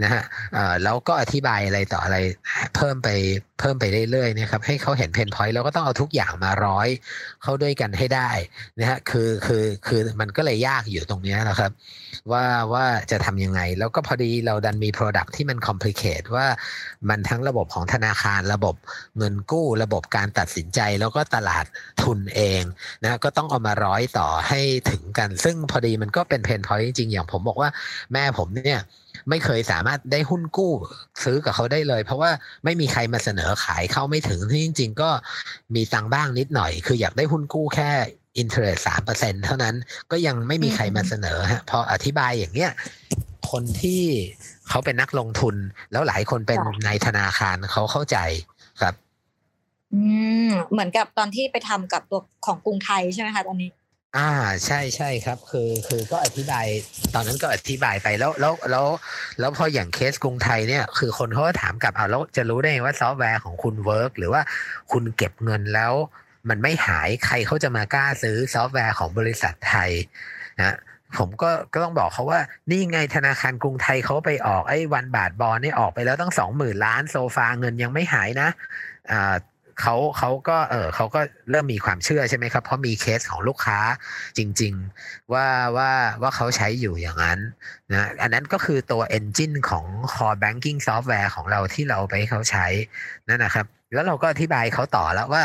[0.03, 0.23] นะฮะ
[0.83, 2.17] แล้วก็อธิบายอะไรต่ออะไร
[2.75, 3.09] เพิ่มไป
[3.61, 6.87] เพิ่มไปเรื่อยๆนะครับให้เขาเห็น pain point แล้วก็ต้องเอาทุกอย่างมาร้อย
[7.43, 8.29] เข้าด้วยกันให้ได้
[8.79, 11.71] นะฮะคือคือคือมันก็เลยยากอยู่ตรงนี้นะครับ
[12.31, 16.47] ว่าว่าจะทำยังไง แล้วก็พอดีเราดันมี Product ที่มัน complicate ว่า
[17.09, 18.75] มันทั้งระบบของธนาคารระบบ
[19.17, 21.65] เงินกู้ ระบบการตัดสินใจ แล้วก็ตลาด
[22.01, 22.61] ทุนเอง
[23.03, 27.69] นะก็ต้องเอามาร้อยต่อให้ถึงกัน ซึ่งพอดีมันก็เป็น pain point จริงๆอย่างผมบอกว่า
[28.13, 28.81] แม่ผมเนี่ย
[29.29, 30.73] ไม่เคยสามารถได้หุ้นกู้
[31.23, 32.31] ซื้อกับเขาได้เลย เพราะว่า
[32.63, 35.09] ไม่มีใครมาเสนอขายเข้าไม่ถึงที่จริง ๆ ก็
[35.75, 37.91] มีตังบ้างนิดหน่อย คืออยากได้หุ้นกู้แค่
[38.37, 39.75] อินเทอร์เน็ตสามเปอร์เซ็นเท่านั้น
[40.11, 42.71] ก็ยังไม่มีใครมาเสนอฮะพออธิบายอย่างเนี้ย
[43.51, 44.03] คนที่
[44.69, 45.55] เขาเป็นนักลงทุน
[45.91, 48.17] แล้วหลายคนเป็นในธนาคารเขาเข้าใจ
[48.81, 48.93] ครับ
[49.93, 50.01] อื
[50.47, 53.69] มเหมือนกับตอนที่ไปทำกับตัวของกรุงไทยใช่ไหมคะตอนนี้
[54.17, 54.31] อ่า
[54.65, 56.65] ใช่ใช่ครับ คือคือก็อธิบาย
[57.13, 58.87] ตอนนั้นก็อธิบายไปแล้วแล้วแล้ว
[59.39, 64.41] แล้วพออย่างเคสกรุงไทยเนี่ยคือคนเขาถามกลับเอาแล้วจะรู้ได้ไงว่าซอฟต์แวร์ของคุณ work หรือว่า
[64.91, 65.93] คุณเก็บเงินแล้ว
[66.49, 69.91] มันไม่หายใครเขาจะมากล้าซื้อซอฟต์แวร์ของบริษัทไทย
[70.59, 70.75] นะ
[71.17, 78.49] ผมก็ก็ต้องบอกเขาว่านี่ไงธนาคารกรุงไทยเขาไปออกไอ้วันบาทบอลนี่ออกไปแล้วตั้งสองหมื่นล้าน so far เงินยังไม่หายนะ
[79.11, 79.35] อ่า
[79.81, 83.79] เขาเขาก็เออเขาก็เริ่มมีความเชื่อใช่ไหมครับเพราะมีเคสของลูกค้า
[84.37, 85.91] จริง ๆ ว่าว่า
[86.21, 87.39] ว่าเขาใช้อยู่อย่างนั้น
[87.91, 92.65] นะอันนั้นก็คือตัว engine ของ core banking software ของเราที่เราไปเขาใช้
[93.29, 95.43] นั่นนะครับ แล้วเราก็อธิบายเขาต่อแล้วว่า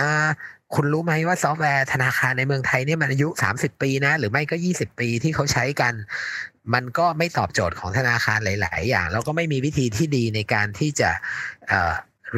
[0.00, 0.28] อ่า
[0.74, 5.94] คุณรู้ไหมว่าซอฟต์แวร์ธนาคารในเมืองไทยเนี่ยมันอายุ 30 ปีนะ หรือไม่ก็ 20 ปีที่เขาใช้กัน
[6.74, 11.10] มันก็ไม่ตอบโจทย์ของธนาคารหลาย ๆ อย่าง แล้วก็ไม่มีวิธีที่ดีในการที่จะ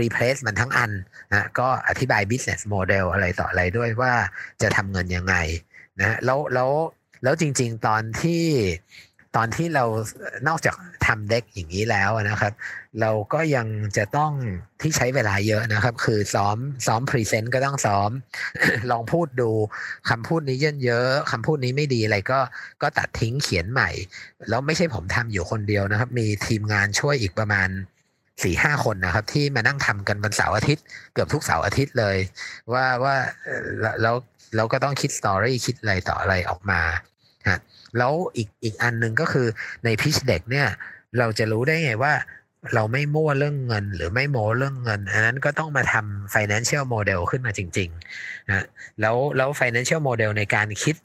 [0.00, 0.90] replace มันทั้งอัน
[1.32, 4.12] นะก็อธิบาย business model อะไรต่ออะไรด้วยว่า
[4.62, 5.34] จะทำเงินยังไง
[6.00, 6.70] นะแล้วแล้ว
[7.22, 8.44] แล้วจริง ๆ ตอนที่
[9.36, 9.84] ตอนที่เรา
[10.48, 10.74] นอกจาก
[11.06, 12.52] ทำเด็กอย่างนี้แล้วนะครับ
[13.00, 13.66] เราก็ยัง
[13.96, 14.32] จะต้อง
[14.82, 18.10] ที่ใช้เวลาเยอะนะครับ คือซ้อมซ้อมพรีเซนต์ก็ต้องซ้อม
[18.90, 19.50] ลองพูดดู
[20.10, 22.40] คำพูดนี้เยอะเยอะคำพูดนี้ไม่ดีอะไรก็
[22.82, 23.90] ก็ตัดทิ้งเขียนใหม่
[24.48, 27.68] แล้วไม่ใช่ผมทำอยู่คนเดียวนะครับ มีทีมงานช่วยอีกประมาณ
[28.42, 32.16] สี่ห้าคนนะครับ ที่มานั่งทำกันวันเสาร์อาทิตย์ เกือบทุกเสาร์อาทิตย์เลย
[32.72, 33.16] ว่าว่า
[34.02, 34.16] แล้ว
[34.56, 36.80] เราก็ต้องคิดสตอรี่คิดอะไรต่ออะไรออกมา
[37.48, 37.58] ฮะ
[37.98, 39.46] แล้วอีกอีกอันหนึ่งก็คือ
[39.84, 40.66] ในพิชเด็กเนี่ย
[41.18, 42.12] เราจะรู้ได้ไงว่า
[42.74, 48.64] เราไม่มั่วเรื่องเงิน หรือไม่โม้เรื่องเงิน อันนั้นก็ต้องมาทำ financial model ขึ้นมาจริงๆนะ
[49.00, 50.96] แล้วแล้ว financial model ในการคิด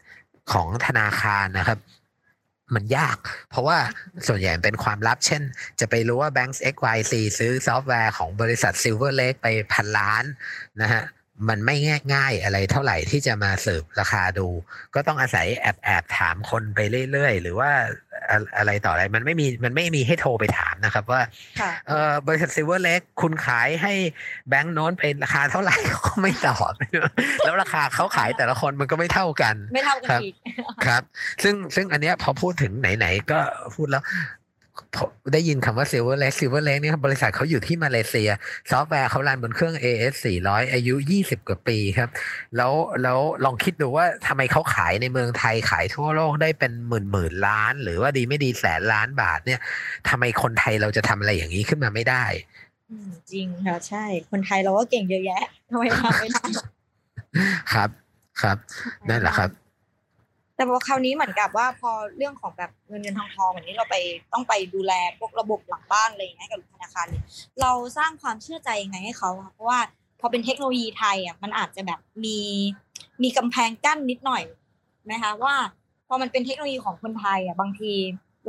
[0.52, 1.80] ของธนาคารนะครับ
[2.74, 3.18] มันยาก
[3.50, 3.78] เพราะว่า
[4.28, 5.44] ส่วนใหญ่เป็นความลับ เช่น
[5.80, 10.24] จะไปรู้ว่า Bank XYZ ซื้อซอฟต์แวร์ของบริษัท Silverlake ไปพันล้าน
[10.82, 11.04] นะฮะ
[11.50, 14.48] มันไม่ง่ายง่ายอะไรเท่าไหร่ที่จะมาสืบราคาดู
[14.96, 16.80] ก็ต้องอาศัยแอบแอบถามคนไป
[17.12, 17.72] เรื่อยๆ หรือว่า
[18.58, 21.22] อะไรต่ออะไร มันไม่มีมันไม่มีให้โทรไปถามนะครับ ว่า
[21.88, 23.94] เออบริษัท Silverlake คุณขายให้
[24.50, 26.74] แบงก์โน้นเป็นราคาเท่าไหร่เขาก็ไม่ตอบ
[27.44, 30.34] แล้วราคาเขาขายแต่ละคนมันก็ไม่เท่ากัน ไม่เท่ากันอีก
[30.86, 31.02] ครับ
[31.44, 33.40] ซึ่งซึ่งอันเนี้ยพอพูดถึงไหนๆก็
[33.76, 34.04] พูดแล้ว
[35.34, 38.30] ได้ยินคำว่า Silverlake Silverlake นี่บริษัทเขาอยู่ที่มาเลเซีย
[38.72, 40.14] ซอฟต์แวร์เขา run บนเครื่อง AS
[40.46, 42.10] 400 อายุ 20 กว่าปีครับ
[42.58, 42.72] แล้ว
[43.04, 49.60] แล้วลองคิดดูว่าทำไมเขาขายในเมืองไทยขายทั่วโลกได้เป็นหมื่นหมื่นล้าน หรือว่าดีไม่ดีแสนล้านบาทเนี่ย
[50.10, 52.26] ทำไมคนไทยเราจะทำอะไรอย่างนี้ขึ้นมาไม่ได้
[53.32, 56.46] จริงค่ะใช่ คนไทยเราก็เก่งเยอะแยะทำไมทำไม่ได้
[57.74, 57.90] ครับ
[58.42, 58.58] ครับ
[59.10, 59.50] นั่นแหละครับ
[60.56, 63.96] แต่พอคราวนี้เหมือนกับว่าพอเรื่องของแบบเงินเงินทองทองแบบนี้เราไป
[64.34, 67.06] ต้องไปดูแลพวกระบบหลังบ้านอะไรอย่างเงี้ยกับธนาคาร
[67.62, 69.80] เราสร้างความเชื่อใจยังไงให้เขาเพราะว่า
[70.20, 72.40] พอเป็นเทคโนโลยีไทยอะมันอาจจะแบบมี
[73.24, 74.44] มีกำแพงกั้นนิดหน่อย
[75.06, 75.56] ไหมคะว่า
[76.08, 77.94] พอมันเป็นเทคโนโลยีของคนไทยอะบางที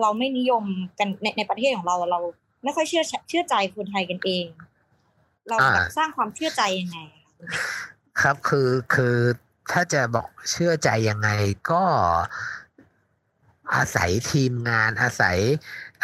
[0.01, 0.65] เราไม่นิยม
[0.99, 2.21] กันในในประเทศของเราเรา
[2.65, 4.47] ไม่ค่อยเชื่อเชื่อใจคนไทยกันเอง
[5.49, 5.57] เรา
[5.97, 6.99] สร้างความเชื่อใจยังไง
[8.21, 9.17] ครับคือคือ
[9.73, 11.31] ถ้าจะบอกเชื่อใจยังไง
[11.71, 11.83] ก็
[13.75, 15.39] อาศัยทีมงานอาศัย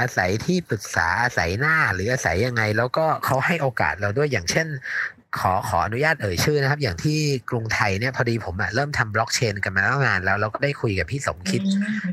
[0.00, 4.66] อาศัยที่ปรึกษาอาศัยหน้าหรืออาศัยยังไง แล้วก็เขาให้โอกาสเราด้วยอย่างเช่น
[5.38, 7.18] ขอขออนุญาตเอ่ยชื่อนะครับ อย่างที่
[7.50, 11.62] กรุงไทยเนี่ยพอดีผมเริ่มทำบล็อกเชนกันมาแล้วงานแล้วเราก็ได้คุยกับพี่สมคิด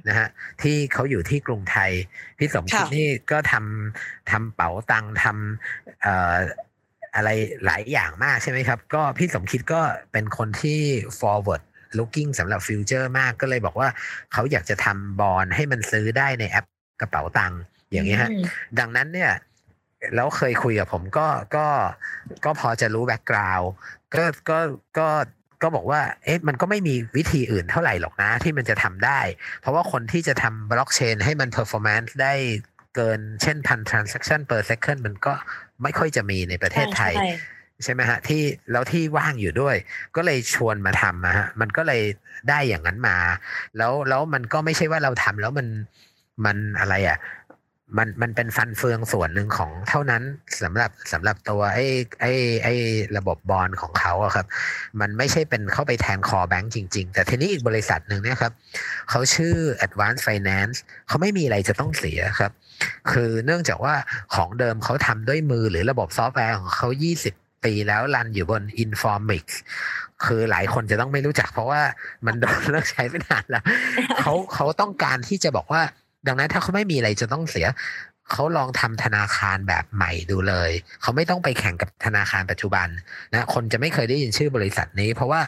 [0.07, 0.27] นะฮะ
[0.61, 1.91] ที่เขาอยู่ที่กรุงไทย
[2.39, 7.29] พี่สมคิดนี่ก็ทำทำเป๋าตังทำอะไร
[7.65, 9.81] หลายอย่างมากใช่ไหมครับ ก็พี่สมคิดก็
[10.11, 10.81] เป็นคนที่
[11.19, 11.63] forward
[11.97, 13.89] looking สำหรับ future มากก็เลยบอกว่า
[14.33, 16.65] เขาอยากจะทำบอลให้มันซื้อได้ในแอป
[17.01, 17.59] กระเป๋าตังค์
[17.91, 18.43] อย่างนี้ฮะอืม
[18.79, 19.31] ดังนั้นเนี่ย
[20.15, 21.67] แล้วเคยคุยกับผมก็ก็
[22.45, 23.69] ก็พอจะรู้ background
[24.15, 24.59] ก็ก็
[24.97, 25.07] ก็
[25.63, 29.19] ก็บอกว่า เอ๊ะมันก็ไม่มีวิธีอื่นเท่าไหร่หรอกนะ ที่มันจะทำได้
[29.61, 32.33] เพราะว่าคนที่จะทำบล็อกเชนให้มัน performance ได้
[32.95, 35.33] เกินเช่นพัน transaction per second มันก็
[35.83, 37.29] ไม่ค่อยจะมีในประเทศไทยใช่
[37.83, 39.75] ใช่ไหมฮะที่แล้วที่ว่างอยู่ด้วย
[40.15, 42.01] ก็เลยชวนมาทำนะฮะมันก็เลย
[42.49, 43.17] ได้อย่างนั้นมา
[43.77, 45.67] แล้วแล้วมันก็ไม่ใช่ว่าเราทำแล้วมัน
[46.45, 47.19] มันอะไรอะ
[47.97, 50.23] มันมันเป็นฟันเฟืองส่วนหนึ่งของเท่านั้น
[50.63, 51.85] สำหรับสำหรับตัวไอ้
[52.21, 52.31] ไอ้
[52.63, 52.73] ไอ้
[53.17, 54.45] ระบบบอลของเขาอะครับ
[55.01, 58.53] มันไม่ใช่เป็นเข้าไปแทนคอแบงก์จริง ๆ แต่ทีนี้อีกบริษัทหนึ่งเนี่ยครับ
[59.09, 59.55] เขาชื่อ
[59.85, 60.77] Advanced Finance
[61.07, 62.51] เขาไม่มีอะไรจะต้องเสียครับ
[63.11, 63.95] คือเนื่องจากว่า
[64.33, 66.87] ของเดิมเขาทำด้วยมือหรือระบบซอฟต์แวร์ของเขา
[67.25, 69.45] 20 ปีแล้วรันอยู่บน Informix
[70.25, 71.81] คือหลายคนจะต้องไม่รู้จักเพราะว่า
[72.25, 73.63] มันโดนเลิกใช้ไปนานแล้ว
[74.21, 75.81] เขาเขาต้องการที่จะบอกว่า
[76.27, 77.67] ดังนั้นถ้าเขาไม่มีอะไรจะต้องเสีย
[78.31, 80.71] เขาลองทำธนาคารแบบใหม่ดูเลย
[81.01, 82.87] เขาไม่ต้องไปแข่งกับธนาคารปัจจุบัน
[83.33, 85.41] นะ คนจะไม่เคยได้ยินชื่อบริษัทนี้ เพราะว่า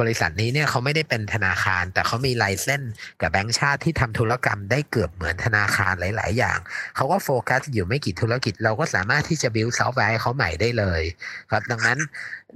[0.00, 6.58] บริษัทนี้เนี่ยเขาไม่ได้เป็นธนาคาร แต่เขามี license กับแบงก์ชาติที่ทำธุรกรรมได้เกือบเหมือนธนาคารหลาย ๆ อย่าง
[6.96, 11.02] เขาก็โฟกัสอยู่ไม่กี่ธุรกิจ เราก็สามารถที่จะ build ซอฟต์แวร์เขาใหม่ได้เลย
[11.50, 11.98] ครับดังนั้น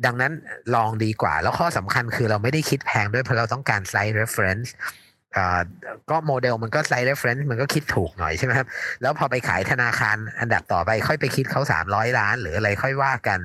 [0.04, 0.32] ดังนั้น
[0.74, 4.70] ลองดีกว่า แล้วข้อสำคัญคือเราไม่ได้คิดแพงด้วยเพราะเราต้องการ site reference
[6.10, 8.66] ก็โมเดลมันก็ site reference มันก็คิดถูกหน่อยใช่ไหมครับ
[9.02, 11.60] แล้วพอไปขายธนาคารอันดับต่อไปค่อยไปคิดเขา
[11.90, 13.40] 300 ล้าน หรืออะไรค่อยว่ากัน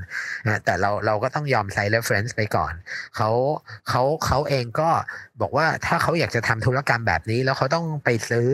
[0.66, 2.74] แต่เราเราก็ต้องยอม slide reference ไปก่อน
[3.16, 3.30] เขา
[3.90, 4.90] เขาเขาเองก็
[5.42, 8.50] บอกว่าถ้าเขาอยากจะทำธุรกรรมแบบนี้ แล้วเขาต้องไปซื้อ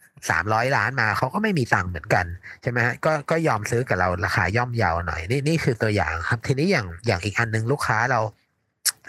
[0.00, 2.26] 300ล้านมาเขาก็ไม่มีตังค์เหมือนกัน
[2.62, 8.20] ใช่ไหมฮะก็ก็ยอมซื้อกับเราราคาย่อมเยาวหน่อยนี่นี่คือตัวอย่างครับ ทีนี้อย่างอย่างอีกอันหนึงลูกค้าเรา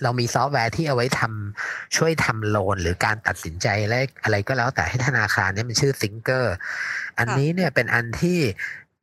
[0.03, 6.45] เรามีซอฟต์แวร์ที่เอาไว้ทำช่วยทำโลน หรือการตัดสินใจอะไรอะไรก็แล้วแต่ให้ธนาคารเนี่ยมันชื่อ Thinker
[7.19, 8.39] อันนี้เนี่ยเป็นอันที่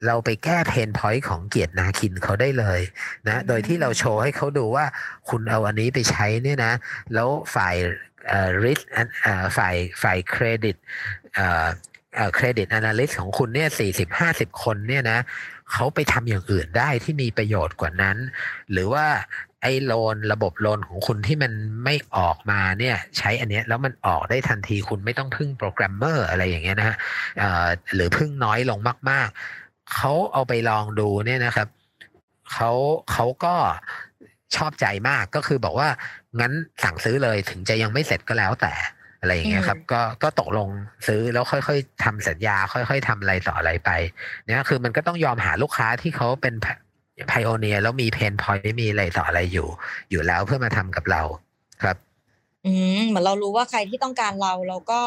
[0.06, 2.80] เราไปแก้ pain point ของเกียรตินาคินเขาได้เลย
[3.28, 4.86] นะ โดยที่เราโชว์ให้เขาดูว่า
[5.28, 6.72] คุณเอาอันนี้ไปใช้เนี่ยนะ
[7.14, 7.74] แล้วฝ่าย
[8.28, 8.82] เอ่อ risk
[9.22, 10.76] เอ่อฝ่ายฝ่ายเครดิต
[11.34, 11.66] เอ่อ
[12.16, 15.18] เอ่อเครดิต analyst ของคุณเนี่ยสี่สิบห้าสิบคนเนี่ยนะ
[15.72, 18.16] เขาไปทำอย่างอื่นได้ที่มีประโยชน์กว่านั้น
[18.72, 19.06] หรือว่า
[19.62, 21.52] ไอ้ loan ระบบ loan ของคุณที่มัน
[21.84, 26.96] ไม่ออกมาเนี่ยใช้อันเนี้ยแล้วมันออกได้ทันทีคุณไม่ต้องพึ่งโปรแกรมเมอร์อะไรอย่างเงี้ยนะฮะ
[27.38, 28.78] เอ่อหรือพึ่งน้อยลง
[29.10, 29.28] มาก
[29.60, 31.68] ๆเขาเอาไปลองดูเนี่ยนะครับ
[32.52, 32.70] เขา
[33.12, 33.54] เขาก็
[34.56, 35.88] ชอบใจมากก็คือบอกว่า
[36.40, 36.52] งั้น
[36.84, 38.72] สั่งซื้อเลยถึงจะยังไม่เสร็จก็แล้วแต่
[39.20, 40.68] อะไรอย่างเงี้ยครับก็ก็ตกลง
[41.06, 43.90] ซื้อแล้วค่อยๆทำสัญญา ค่อย ๆทำอะไรต่ออะไรไป
[44.46, 46.54] เนี่ยคือมันก็ต้องยอมหาลูกค้าที่เขาเป็น
[47.28, 49.68] ไพโอเนียแล้วมีเพนพอยต์มีอะไรต่ออะไรอยู่
[50.10, 51.22] อยู่แล้วเพื่อมาทำกับเรา
[51.82, 51.96] ครับ
[52.66, 55.00] อืมเหมือนเรารู้ว่าใครที่ต้องการเราเราก็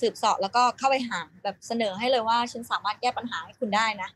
[0.00, 4.08] สืบเสาะแล้วก็เข้าไปหาแบบเสนอให้เลยว่าฉันสามารถแก้ปัญหาให้คุณได้นะ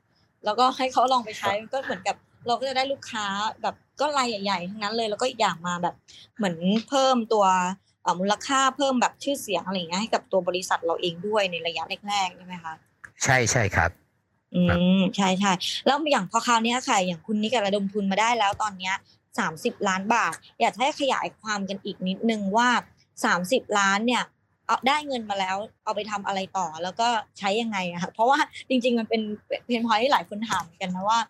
[0.45, 3.27] แล้วก็ให้เขาลองไปใช้ก็เหมือนกับเราก็จะได้ลูกค้า
[3.63, 5.95] แบบก็รายใหญ่ๆทั้งนั้นเลยแล้วก็อีกอย่างมาแบบ
[6.37, 6.57] เหมือน
[6.89, 7.47] เพิ่มตัว
[8.03, 12.75] เอ่อมูลค่าเพิ่มแบบชื่อเสียงอะไรอย่างเงี้ยให้กับตัวบริษัทเราเองด้วยในระยะแรกๆใช่ไหมคะ
[13.25, 13.91] ใช่ใช่ครับ
[14.55, 14.63] อื
[14.99, 15.53] มใช่ใช่
[15.87, 18.95] แล้วอย่างพอคราวนี้ค่ะ อย่างคุณนิกระดมทุนมาได้แล้วตอนเนี้ย
[19.39, 22.69] สามสิบล้านบาท อยากให้ขยายความกันอีกนิดนึงว่า
[23.25, 24.23] สามสิบล้านเนี่ย
[24.67, 28.39] เอาได้เงินมาแล้วเอาไปทำอะไรต่อแล้วก็ใช้ยังไงอะค่ะเพราะว่า
[28.69, 29.23] จริง ๆ มันเป็น
[29.67, 31.21] เพนพอยที่หลายคนถามกันนะว่า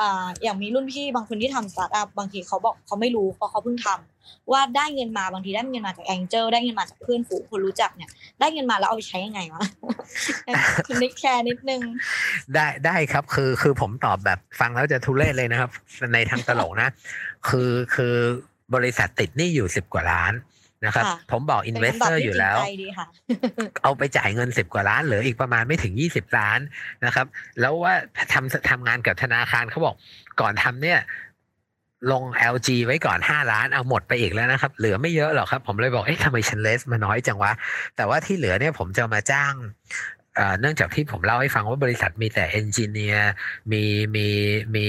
[0.00, 4.13] อ่าอย่างมีรุ่นพี่บางคนที่ทำสตาร์ทอัพบางทีเขาบอกเขาไม่รู้เพราะเขาเพิ่งทำ
[4.52, 8.10] ว่าได้เงินมาบางทีได้เงินมาจากแองเจิลได้เงินมาจากเพื่อนฝูงคนรู้จักเนี่ย
[8.40, 9.62] ได้เงินมาแล้วเอาไปใช้ยังไงวะ
[10.86, 11.80] คุณนิกแชร์นิดนึง
[12.54, 15.70] ได้ได้ครับคือคือผมตอบแบบฟังแล้วจะทุเรศเลยนะครับ
[16.14, 16.88] ในทางตลกนะ
[17.48, 18.14] คือคือ
[18.74, 20.34] บริษัทติดหนี้อยู่สิบกว่าล้าน
[20.86, 23.06] นะครับค่ะผมบอก investor อยู่แล้วเป็นคำตบที่จริงใจดีค่ะ
[23.82, 26.58] เอาไปจ่ายเงินสิบกว่าล้านเหลืออีกประมาณไม่ถึงยี่สิบล้าน
[27.04, 27.26] นะครับ
[27.60, 27.94] แล้วว่า
[28.32, 29.94] ทำทำงานกับธนาคารเขาบอก
[30.40, 30.98] ก่อนทำเนี่ย
[32.12, 32.24] ลง
[32.54, 37.52] LG ไว้ก่อนห้าล้านเอาหมดไปอีกแล้วนะครับ เหลือไม่เยอะหรอกครับ ผมเลยบอกเอ๊ะทำไมฉัน raise มาน้อยจังวะ
[37.96, 39.54] แต่ว่าที่เหลือเนี่ยผมจะมาจ้าง
[40.60, 43.30] เนื่องจากที่ผมเล่าให้ฟังว่าบริษัทมีแต่เอนจิเนียร์
[43.72, 43.82] มี
[44.16, 44.26] มี
[44.74, 44.86] มี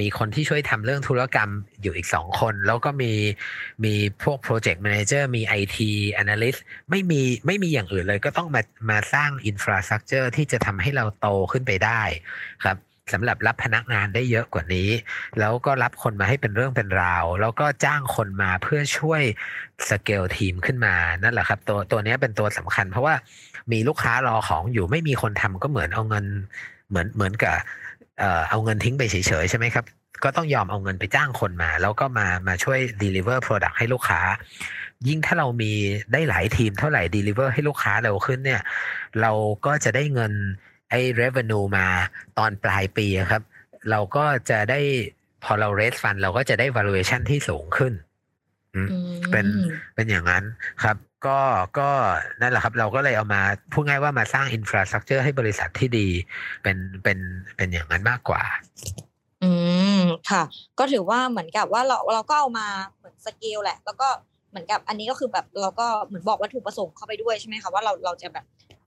[0.00, 1.50] มีคนที่ช่วยทำเรื่องธุรกรรม
[1.82, 3.12] อยู่อีกสองคน แล้วก็มี
[3.84, 5.78] มีพวก Project Manager มี IT
[6.22, 6.60] Analyst
[6.90, 12.02] ไม่มีไม่มีอย่างอื่นเลยก็ต้องมามาสร้าง Infrastructure ที่จะทำให้เราโตขึ้นไปได้
[12.64, 12.76] ครับ
[13.12, 14.88] สำหรับรับพนักงานได้เยอะกว่านี้
[15.38, 19.22] แล้วก็รับคนมาให้เป็นเรื่องเป็นราว แล้วก็จ้างคนมาเพื่อช่วย
[19.90, 23.14] สเกลทีมขึ้นมานั่นแหละครับตัวตัวนี้เป็นตัวสำคัญ เพราะว่า
[23.72, 26.24] มีลูกค้ารอของอยู่ไม่มีคนทำก็เหมือนเอาเงิน
[26.88, 27.56] เหมือนเหมือนกับ
[28.18, 29.84] เอ่อเอาเงินทิ้งไปเฉยๆใช่ไหมครับ
[30.24, 34.20] ก็ต้องยอมเอาเงินไปจ้างคนมา แล้วก็มามาช่วย deliver product ให้ลูกค้า
[35.08, 35.72] ยิ่งถ้าเรามี
[36.12, 38.62] ได้หลายทีมเท่าไหร่ deliver ให้ลูกค้าเร็วขึ้นเนี่ย
[39.20, 39.32] เรา
[39.66, 40.32] ก็จะได้เงิน
[40.90, 41.86] ไอ้ revenue มา
[42.38, 43.42] ตอนปลายปีอะครับ
[43.90, 44.80] เราก็จะได้
[45.44, 47.92] พอเรา raise fund เราก็จะได้ valuation ที่สูงขึ้น
[48.74, 49.46] อืมอืมเป็น
[49.94, 50.44] เป็นอย่างนั้น
[50.84, 51.38] ครับ ก็
[51.78, 51.88] ก็
[52.40, 56.08] นั่นแหละครับ เราก็เลยเอามาพูดง่ายว่ามาสร้างอินฟราสตรักเจอร์ให้บริษัทที่ดี
[56.62, 57.18] เป็นเป็น
[57.56, 58.42] เป็นอย่างนั้นมากกว่า
[59.42, 59.50] อื
[60.00, 60.42] มค่ะ
[60.78, 62.66] ก็ถือว่าเหมือนกับว่าเราเราก็เอามา
[62.98, 64.08] เหมือนสเกลแหละ แล้วก็
[64.50, 68.44] เหมือนกับอันนี้ก็คือแบบเราก็เหมือนบอกวัตถุประสงค์เข้าไปด้วยใช่ไหมคะว่าเราเราจะแบบ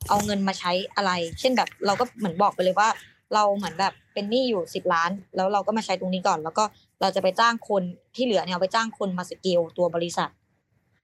[0.09, 2.89] เอาเงินมาใช้อะไร เช่นแบบเราก็เหมือนบอกไปเลยว่า
[3.33, 6.63] เราเหมือนแบบเป็นหนี้อยู่สิบล้าน แล้วเราก็มาใช้ตรงนี้ก่อน แล้วก็
[7.01, 7.83] เราจะไปจ้างคน
[8.15, 10.29] ที่เหลือเนี่ยเอาไปจ้างคนมาสเกลตัวบริษัท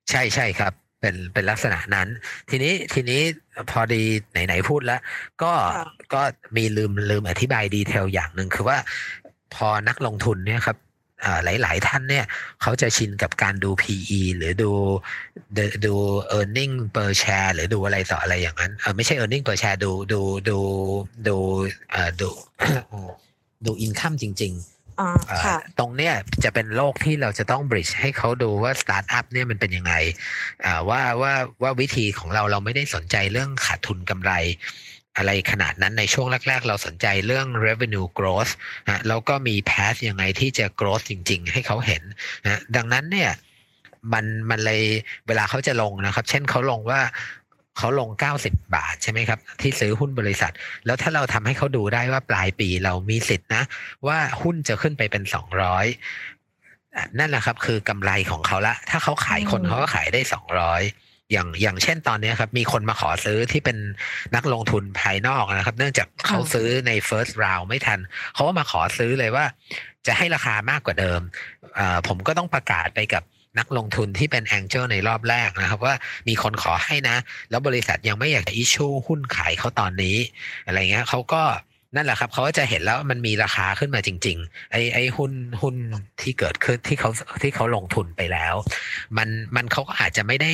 [0.10, 2.08] ใช่ใช่ครับ เป็นเป็นลักษณะนั้น
[2.50, 3.22] ทีนี้ทีนี้
[3.72, 5.02] พอดีไหนๆพูดแล้ว
[5.44, 6.22] ก็ค่ะก็
[6.58, 8.78] มีลืมลืมอธิบายดีเทลอย่างหนึ่งคือว่า
[9.56, 10.89] พอนักลงทุนเนี่ยครับอ่า
[11.44, 12.26] หลาย ๆ ท่านเนี่ย
[12.62, 14.72] เขาจะชินกับการดู PE หรือดู
[15.58, 15.94] ดูดู
[16.38, 20.58] earning per share หรือดูอะไรต่ออะไรอย่างนั้นเออไม่ใช่ earning per share ดูดูดู
[21.28, 21.38] ดู
[21.92, 22.30] เอ่อดู
[23.66, 26.14] ดู income จริงๆอ่าเอ่อค่ะตรงเนี้ย
[26.44, 29.94] จะเป็นโลกที่เราจะต้อง bridge ให้เขาดูว่าสตาร์ทอัพเนี่ยมันเป็นยังไง
[30.66, 34.32] อ่าว่าว่าว่าวิธีของเราเราไม่ได้สนใจเรื่องขาดทุนกำไร
[35.18, 38.52] อะไรขนาดนั้นในช่วงแรก ๆ เราสนใจเรื่อง revenue growth
[38.88, 42.04] นะแล้วก็มี path ยังไงที่จะ growth จริง ๆ ให้เขาเห็น
[42.46, 43.32] นะดังนั้นเนี่ย
[44.14, 44.84] มันมันเลย
[45.28, 47.02] เวลาเขาจะลงนะครับ เช่นเขาลงว่า
[47.78, 50.54] เขาลง 90 บาทใช่ไหมครับ ที่ซื้อหุ้นบริษัท
[50.86, 53.64] แล้วถ้าเราทำให้เขาดูได้ว่าปลายปีเรามีสิทธินะ
[54.08, 55.86] ว่าหุ้นจะขึ้นไปเป็นสองร้อย
[57.20, 60.36] นั่นแหละครับ คือกำไรของเขาละ ถ้าเขาขายคนอืมเขาก็ขายได้ส
[61.32, 63.78] อย่างอย่างเช่นตอนนี้ครับ มีคนมาขอซื้อที่เป็น
[64.36, 68.00] นักลงทุนภายนอกนะครับ เนื่องจากเขาซื้อใน first round ไม่ทัน
[68.34, 69.46] เขาก็มาขอซื้อเลยว่า
[70.08, 71.22] จะให้ราคามากกว่าเดิม
[72.08, 73.24] ผมก็ต้องประกาศไปกับ
[73.60, 75.96] นักลงทุนที่เป็น Angel ในรอบแรกนะครับ ว่า
[76.28, 77.18] มีคนขอให้นะ
[77.50, 80.18] แล้วบริษัทยังไม่อยากจะ issue หุ้นขายเขาตอนนี้
[80.66, 81.42] อะไรเงี้ยเขาก็
[81.96, 85.32] นั่นแหละครับเขาก็จะเห็นแล้วมันมีราคาขึ้นมาจริง ๆ ไอ้ไอ้หุ้น
[85.62, 85.76] หุ้น
[86.22, 87.12] ที่เกิดขึ้นที่เขา
[87.42, 88.56] ที่เขาลงทุนไปแล้ว
[89.18, 90.52] มันมันเขาก็อาจจะไม่ได้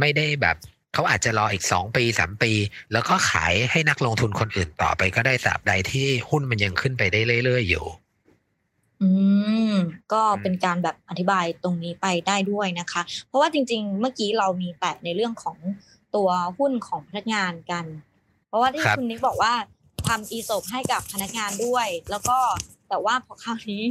[0.00, 0.56] ไม่ได้แบบ
[0.94, 2.52] เขาอาจจะรออีกสองปีสามปี
[2.92, 7.86] แล้วก็ขายให้นักลงทุนคนอื่นต่อไปก็ได้ตราบใดที่หุ้นมันยังขึ้นไปได้เรื่อยๆอยู่
[9.02, 9.08] อื
[9.72, 9.74] ม
[10.12, 15.56] ก็เป็นการแบบอธิบายตรงนี้ไปได้ด้วยนะคะ เพราะว่าจริง ๆ เมื่อกี้เรามีแตะในเรื่องของ
[16.14, 17.84] ตัวหุ้นของพนักงานกัน
[18.48, 19.52] เพราะว่าที่ครับคุณนิกบอกว่า
[20.06, 22.38] ทำอีสบให้กับพนักงานด้วย แล้วก็
[22.88, 23.82] แต่ว่าพอคราวนี้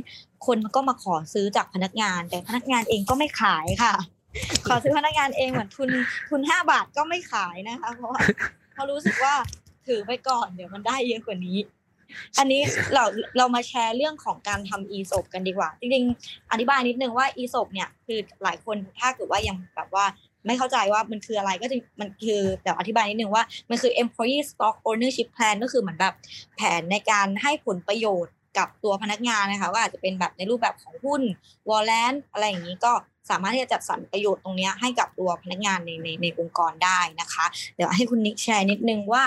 [0.45, 3.93] คนก็มาขอซื้อจากพนักงาน แต่พนักงานเองก็ไม่ขายค่ะ
[4.68, 5.89] ขอซื้อพนักงานเองเหมือนทุน
[6.30, 8.22] ทุนห้าบาทก็ไม่ขายนะคะ เพราะว่า
[8.74, 9.36] เขารู้สึกว่า
[9.88, 11.58] ถือไปก่อนเดี๋ยวมันได้เยอะกว่านี้
[12.38, 12.62] อันนี้
[12.93, 13.03] เรา
[13.38, 20.05] เรามาแชร์เรื่องของการทำอีสบกันดีกว่า จริงๆอธิบายนิดนึงว่าอีสบเนี่ยคือหลายคนถ้าเกิดว่ายังแบบว่า
[20.47, 26.13] ไม่เข้าใจว่ามันคืออะไรก็จะมันคือแต่อธิบายนิดนึงว่ามันคือ employee stock ownership plan ก็คือเหมือนแบบ
[26.55, 31.21] แผนในการให้ผลประโยชน์กับตัวพนักงานนะคะว่าอาจจะเป็นแบบในรูปแบบของหุ้น
[31.69, 32.93] วอลเลนอะไรอย่างนี้ก็
[33.29, 37.45] สามารถที่จะจัดสรรประโยชน์ตรงนี้ให้กับตัวพนักงานในในในองค์กรได้นะคะ
[37.75, 39.23] เดี๋ยวให้คุณนิกแชร์นิดนึงว่า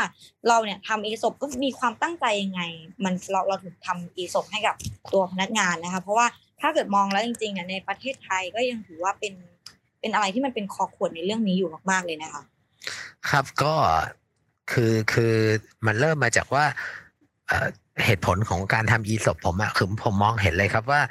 [0.49, 2.63] เราเนี่ยทำอีสบก็มีความตั้งใจยังไง
[3.05, 4.75] มันเราเราถึงทำอีสบให้กับ
[5.13, 6.27] ตัวพนักงานนะคะ เพราะว่า
[6.61, 9.33] ถ้าเกิดมองแล้วจริงๆเนี่ยในประเทศไทยก็ยังถือว่าเป็น
[10.01, 12.43] เป็นอะไรที่มันเป็นคอขวดในเรื่องนี้อยู่มากๆเลยนะคะ
[13.31, 13.75] ครับก็
[14.73, 15.35] คือคือ
[15.87, 16.65] มันเริ่มมาจากว่า
[18.05, 21.03] เหตุผลของการทำอีสบผมอะคือผมมองเห็นเลยครับว่า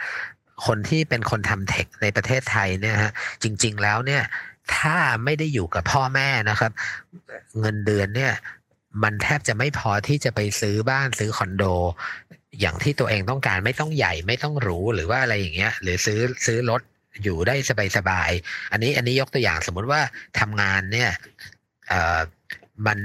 [0.66, 3.12] คนที่เป็นคนทำเทคในประเทศไทยเนี่ยฮะ
[3.44, 4.24] จริง ๆ แล้วเนี่ย
[4.76, 6.72] ถ้าไม่ได้อยู่กับพ่อแม่นะครับ
[7.60, 8.34] เงินเดือนเนี่ย
[9.04, 11.64] มันแทบจะไม่พอที่จะไปซื้อบ้านซื้อคอนโด
[12.60, 16.82] อย่างที่ตัวเองต้องการไม่ต้องใหญ่ไม่ต้องหรูหรือว่าอะไรอย่างเงี้ย หรือซื้อซื้อรถ
[17.24, 17.56] อยู่ได้
[17.98, 20.02] สบายๆอันนี้อันนี้ยกตัวอย่างสมมุติว่า
[20.40, 21.10] ทำงานเนี่ย
[21.88, 22.20] เอ่อ
[22.88, 23.00] มัน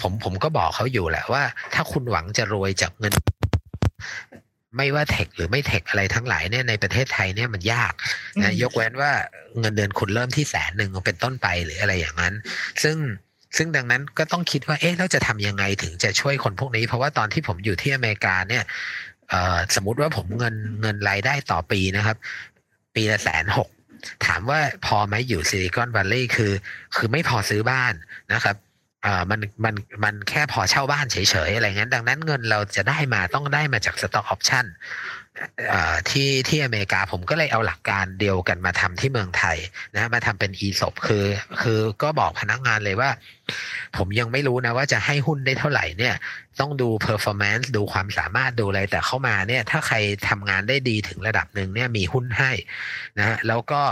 [0.00, 1.42] ผมผมก็บอกเขาอยู่แหละว่า
[1.74, 3.12] ถ้าคุณหวังจะรวยจากเงิน
[4.76, 7.92] ไม่ว่าเทคหรือไม่เทคอะไรทั้งหลายเนี่ยในประเทศไทยเนี่ยมันยาก
[8.36, 9.12] อืนะมยกเว้นว่า
[9.60, 12.34] เงินเดือนคุณเริ่มที่แสนหนึ่งเป็นต้นไปหรืออะไรอย่างนั้น
[12.82, 12.96] ซึ่ง
[13.56, 18.64] ซึ่งดังนั้นก็ต้องคิดว่า เอ๊ะเราจะทำยังไงถึงจะช่วยคนพวกนี้ เพราะว่าตอนที่ผมอยู่ที่อเมริกาเนี่ย
[19.28, 22.16] เอ่อสมมุติว่าผมเงินเงินรายได้ต่อปีนะครับ
[22.96, 23.68] ปีละแสนหก
[24.26, 26.52] ถามว่าพอไหมอยู่ซิลิคอนวัลเลย์คือ
[26.96, 27.94] คือไม่พอซื้อบ้าน
[28.32, 28.56] นะครับ
[29.02, 29.74] เอ่อมันมัน
[30.04, 31.16] มันแค่พอเช่าบ้านเฉ
[31.48, 34.64] ยๆอะไรเงี้ยดังนั้นเงินเราจะได้มาต้องได้มาจากสต็อกออปชั่น
[36.10, 39.56] ที่ที่อเมริกาผมก็เลยเอาหลักการเดียวกันมาทำที่เมืองไทย
[39.94, 41.24] นะมาทำเป็นอีสบคือ
[41.62, 43.10] คือก็บอกพนักงานเลยว่า
[43.96, 46.14] ผมยังไม่รู้นะว่าจะให้หุ้นได้เท่าไหร่เนี่ย
[46.60, 49.96] ต้องดู performance ดูความสามารถดูอะไรแต่เข้ามาเนี่ย ถ้าใคร
[50.28, 52.50] ทำงานได้ดีถึงระดับหนึ่งเนี่ยมีหุ้นให้
[53.18, 53.82] นะฮะแล้วก็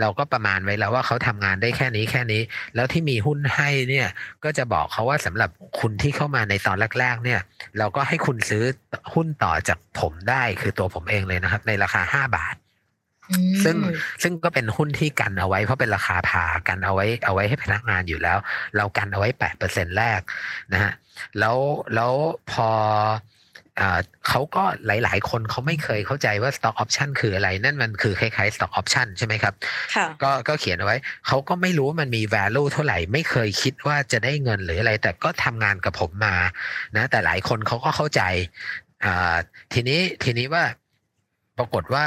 [0.00, 2.42] เราก็ประมาณไว้แล้วว่าเขาทำงานได้แค่นี้แค่นี้
[2.74, 4.08] แล้วที่มีหุ้นให้เนี่ย
[4.44, 7.40] ก็จะบอกเขาว่าสำหรับคุณที่เข้ามาในตอนแรก ๆ เนี่ย
[7.78, 8.62] เราก็ให้คุณซื้อ
[9.14, 12.56] หุ้นต่อจากผมได้คือตัวผมเองเลยนะครับ ในราคาห้าบาท
[13.64, 13.76] ซึ่ง
[14.22, 18.38] ซึ่งก็เป็นหุ้นที่กันเอาไว้เพราะเป็นราคาพากันเอาไว้เอาไว้ให้พนักงานอยู่แล้ว
[18.76, 20.20] เรากันเอาไว้แปดเปอร์เซ็นแรก
[20.72, 20.92] นะฮะ
[21.38, 21.56] แล้ว
[21.94, 22.12] แล้ว
[22.52, 22.68] พอ
[24.28, 29.54] เขาก็หลาย ๆ คนเขาไม่เคยเข้าใจว่า stock option คืออะไร นั่นมันคือคล้ายๆ stock option ใช่ไหมครับ
[30.22, 36.36] ก็ก็เขียนเอาไว้ เขาก็ไม่รู้ว่ามันมี value เท่าไหร่ ไม่เคยคิดว่าจะได้เงินหรืออะไร แต่ก็ทำงานกับผมมา
[36.96, 38.22] นะ แต่หลายคนเขาก็เข้าใจ
[39.72, 40.64] ทีนี้ทีนี้ว่า
[41.58, 42.06] ปรากฏว่า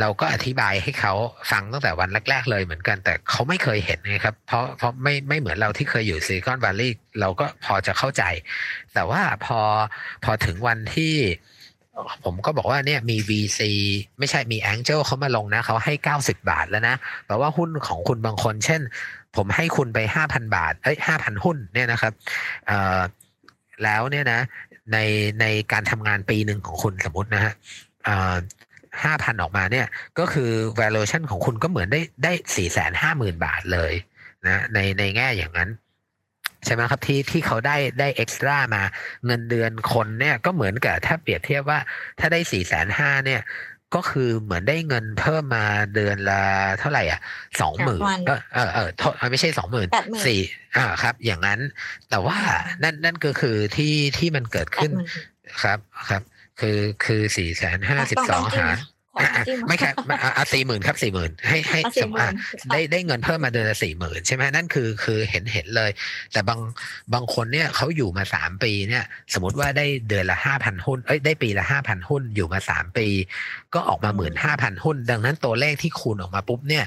[0.00, 1.12] เราก็อธิบายให้เขา
[1.50, 8.22] ฟังตั้งแต่วันแรก ๆ เลยเหมือนกัน แต่เขาไม่เคยเห็นนะครับ เพราะเพราะไม่ไม่เหมือนเราที่เคยอยู่ซิลิคอนวัลลีย์เราก็พอจะเข้าใจ
[8.94, 9.60] แต่ว่าพอ
[10.24, 11.14] พอถึงวันที่
[12.24, 13.60] ผมก็บอกว่าเนี่ยมี VC
[14.18, 18.80] ไม่ใช่มี Angel เขามาลงนะเขาให้ 90 บาทแล้วนะแปลว่าหุ้นของคุณบางคน เช่น
[19.36, 22.12] ผมให้คุณไป 5,000 บาทเอ้ย5,000 หุ้นเนี่ยนะครับ
[23.84, 24.40] แล้วเนี่ยนะ
[24.92, 24.98] ใน
[25.40, 27.52] ในการทำงานปีหนึ่งของคุณสมมตินะฮะ
[29.02, 29.86] ห้าพันออกมาเนี่ย
[30.18, 33.92] ก็คือ valuation ของคุณก็เหมือนได้ได้สี่แสนห้าหมื่นบาทเลย
[34.46, 35.70] นะในในแง่อย่างนั้น
[36.64, 38.82] ใช่ไหมครับที่ที่เขาได้ได้เอ็กซ์ตร้ามา
[39.26, 41.78] เงินเดือนคนเนี่ยก็เหมือนกับถ้าเปรียบเทียบว่า
[42.18, 43.42] ถ้าได้สี่แสนห้าเนี่ย
[43.94, 45.64] ก็คือเหมือนได้เงินเพิ่มมา
[45.94, 46.42] เดือนละ
[46.80, 47.20] เท่าไหร่อะ
[47.60, 48.88] สองหมื่นเออเออเออ
[49.30, 49.88] ไม่ใช่สองหมื่น
[50.26, 50.40] สี่
[50.76, 51.60] อ่าครับ อย่างนั้น
[52.10, 52.38] แต่ว่า
[52.82, 54.92] นั่นนั่นก็คือที่ที่มันเกิดขึ้น
[55.62, 55.78] ครับ
[56.10, 56.22] ครับ
[56.60, 58.76] คือคือสี่แสนห้าสิบสองหาร
[59.68, 59.90] ไม่แค่
[60.34, 62.10] เอาสี่หมื่นครับสี่หมื่นให้ให้สม
[62.72, 65.90] ได้ได้เงินเพิ่มมาเดือนละสี่หมื่นใช่ไหมนั่นคือคือเห็นเห็นเลย
[66.32, 66.60] แต่บาง
[67.14, 73.06] บางคนเนี่ยเขาอยู่มาสามปีเนี่ย สมมติว่าได้เดือนละห้าพันหุ้นเอ้ยได้ปีละห้าพันหุ้นอยู่มาสามปี
[73.74, 76.84] ก็ออกมาหมื่นห้าพันหุ้น ดังนั้นตัวเลขที่คูณออกมาปุ๊บเนี่ย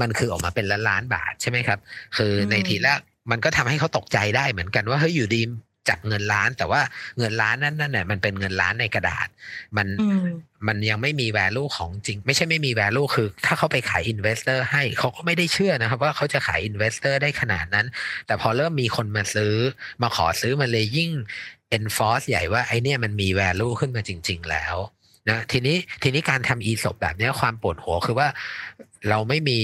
[0.00, 1.78] มันคือออกมาเป็นล้านล้านบาทใช่ไหมครับ
[2.16, 3.00] คือในทีแรก
[3.30, 5.42] มันก็ทำให้เขาตกใจได้เหมือนกันว่าเฮ้ยอยู่ดี
[5.88, 6.80] จากเงินล้าน แต่ว่า
[7.18, 9.28] เงินล้านนั้นนั่นเนี่ยมันเป็นเงินล้านในกระดาษ
[9.76, 9.86] มัน
[10.66, 17.86] มันยังไม่มี value ของจริง ไม่ใช่ไม่มี value คือ ถ้าเขาไปขาย investor ให้เขาก็ไม่ได้เชื่อนะครับ ว่าเขาจะขาย investor ได้ขนาดนั้น
[18.26, 19.54] แต่พอเริ่มมีคนมาซื้อ
[20.02, 21.10] มาขอซื้อมันเลยยิ่ง
[21.78, 24.76] enforce ใหญ่ว่าไอ้เนี่ยมันมี value ขึ้นมาจริง ๆ แล้ว
[25.28, 28.28] นะทีนี้ทีนี้การทำ e ศพแบบนี้ความปวดหัวคือว่า
[29.08, 29.60] เราไม่มี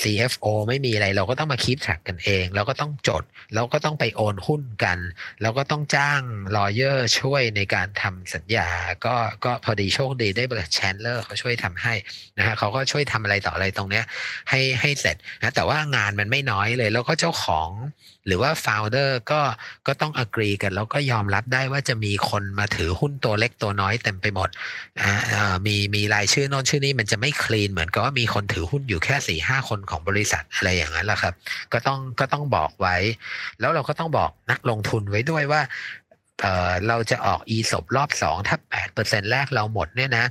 [0.00, 3.24] CFO ไม่มีอะไรเราก็ต้องมา keep track กันเอง เราก็ต้องจด
[3.54, 4.98] เราก็ต้องไปโอนหุ้นกัน
[5.42, 6.22] เราก็ต้องจ้าง
[6.56, 8.68] lawyer ช่วยในการทำสัญญา
[9.04, 9.14] ก็
[9.44, 11.94] ก็พอดีโชคดีได้บริษัทแชนเลอร์เขาช่วยทำให้
[12.38, 14.04] นะฮะเขาก็ช่วยทำอะไรต่ออะไรตรงเนี้ย
[14.50, 17.68] ให้ให้เสร็จนะแต่ว่างานมันไม่น้อยเลย แล้วก็เจ้าของ
[18.26, 19.40] หรือว่าโฟลเดอร์ก็
[19.86, 24.48] ก็ต้องอกรีกัน แล้วก็ยอมรับได้ว่าจะมีคนมาถือหุ้นตัวเล็กตัวน้อยเต็มไปหมด
[25.02, 31.34] อ่ามีมีรายชื่อโน้นชื่อนี้มันจะไม่คลีนเหมือนกับว่ามีคนถือหุ้นอยู่แค่สี่ห้าคนของบริษัทอะไรอย่างนั้นแหละครับ
[31.72, 32.96] ก็ต้องก็ต้องบอกไว้
[33.60, 35.62] แล้วเราก็ต้องบอกนักลงทุนไว้ด้วยว่า
[36.40, 40.24] เออเราจะออกอีสบรอบสองถ้าแปดเปอร์เซ็นแรกเราหมดเนี่ยนะ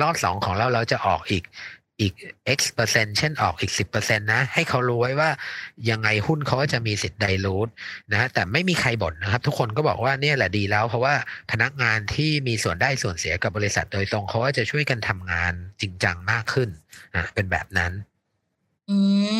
[0.00, 1.44] รอบสองของเราเราจะออกอีก
[2.02, 2.14] อีก
[2.58, 5.30] x เปอร์เซ็นต์เช่นออกอีกสิบเปอร์เซ็นต์นะ ให้เขารู้ไว้ว่า
[5.90, 7.68] ยังไงหุ้นเขาก็จะมีสิทธิ์ไดรูท
[8.12, 11.14] นะ แต่ไม่มีใครบ่นนะครับ ทุกคนก็บอกว่าเนี่ยแหละดีแล้ว เพราะว่า
[11.52, 16.68] พนักงานที่มีส่วนได้ส่วนเสียกับบริษัทโดยตรงเขาก็จะช่วยกันทำงานจริงจังมากขึ้น
[17.16, 17.92] นะเป็นแบบนั้น
[18.90, 18.96] อื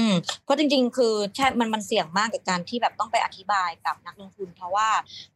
[0.09, 0.11] ม
[0.45, 4.89] เพราะจริง ๆ คือใช่มันมันเสี่ยงมากกับการที่แบบต้องไปอธิบายกับนักลงทุน เพราะว่า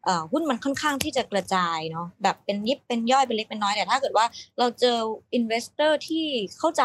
[0.05, 4.27] เอ่อหุ้นมันค่อนข้างที่จะกระจายเนาะแบบเป็นยิบเป็นย่อยเป็นเล็กเป็นน้อยแต่ถ้าเกิดว่า
[4.59, 4.97] เราเจอ
[5.35, 6.25] investor ที่
[6.59, 6.85] เข้าใจ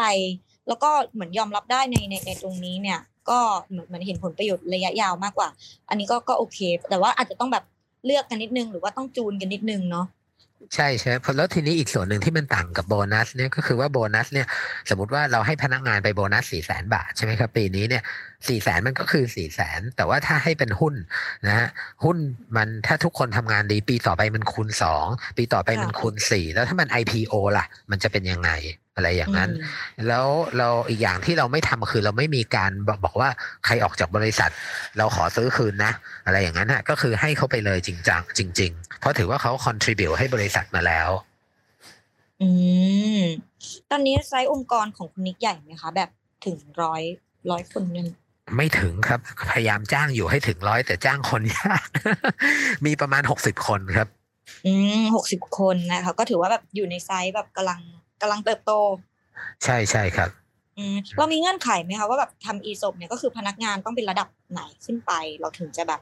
[0.68, 3.00] แล้วก็เหมือนยอมรับได้ในในในตรงนี้เนี่ย
[3.30, 3.38] ก็
[3.70, 5.48] เหมือนเหมือนเห็นผลประโยชน์ระยะยาวมากกว่า
[5.88, 6.58] อันนี้ก็ก็โอเค
[6.90, 7.64] แต่ว่าอาจจะต้องแบบ
[8.06, 10.06] เลือกกันนิดนึง หรือว่าต้องจูนกันนิดนึงเนาะ
[10.74, 14.46] ใช่ใช่พอแล้วทีนี้อีกส่วนหนึ่งที่มันต่างกับโบนัสเนี่ยก็คือว่าโบนัสเนี่ย
[14.90, 18.02] สมมติว่าเราให้พนักงานไปโบนัสสี่แสนบาทใช่ไหมครับปีนี้เนี่ย
[18.48, 20.94] สี่แสนมันก็คือสี่แสนแต่ว่าถ้าให้เป็นหุ้น
[21.46, 21.68] นะฮะ
[22.04, 22.16] หุ้น
[22.56, 25.06] มันถ้าทุกคนทำงานดีปีต่อไปมันคูณสอง
[25.36, 28.50] ปีต่อไปมันคูณสี่แล้วถ้ามัน IPO ล่ะ มันจะเป็นยังไง
[28.94, 29.50] อะไรอย่างนั้น
[30.08, 30.26] แล้ว
[30.58, 32.72] เราอีกอย่างที่เราไม่ทำคือเราไม่มีการ
[33.04, 33.30] บอกว่า
[33.64, 34.50] ใครออกจากบริษัท
[34.98, 35.92] เราขอซื้อคืนนะ
[36.26, 41.08] อะไรอย่างนั้นฮะก็คือให้เขาไปเลยจริงจังจริง ๆ เพราะถือว่าเขา contribu ให้บริษัทมาแล้ว
[42.42, 42.48] อื
[43.18, 43.20] ม
[43.90, 46.10] ตอนนี้ไซส์องค์กรของคุณนิกใหญ่ไหมคะ แบบ
[46.46, 47.02] ถึงร้อย
[47.50, 48.08] ร้อยคนนึง
[48.56, 49.20] ไม่ถึงครับ
[49.52, 51.86] พยายามจ้างอยู่ให้ถึงร้อยแต่จ้างคนยาก
[52.86, 54.08] มีประมาณหกสิบคนครับ
[54.66, 57.80] อืมหกสิบคนนะคะก็ถือว่าแบบอยู่ในไซส์แบบกำลัง
[58.22, 58.72] กำลังเติบโต
[59.64, 60.30] ใช่ใช่ครับ
[60.78, 66.00] อืมเรามีเงื่อนไขไหมคะว่าแบบทำอีศเนี่ยก็คือพนักงานต้องเป็นระดับไหนขึ้นไป เราถึงจะแบบ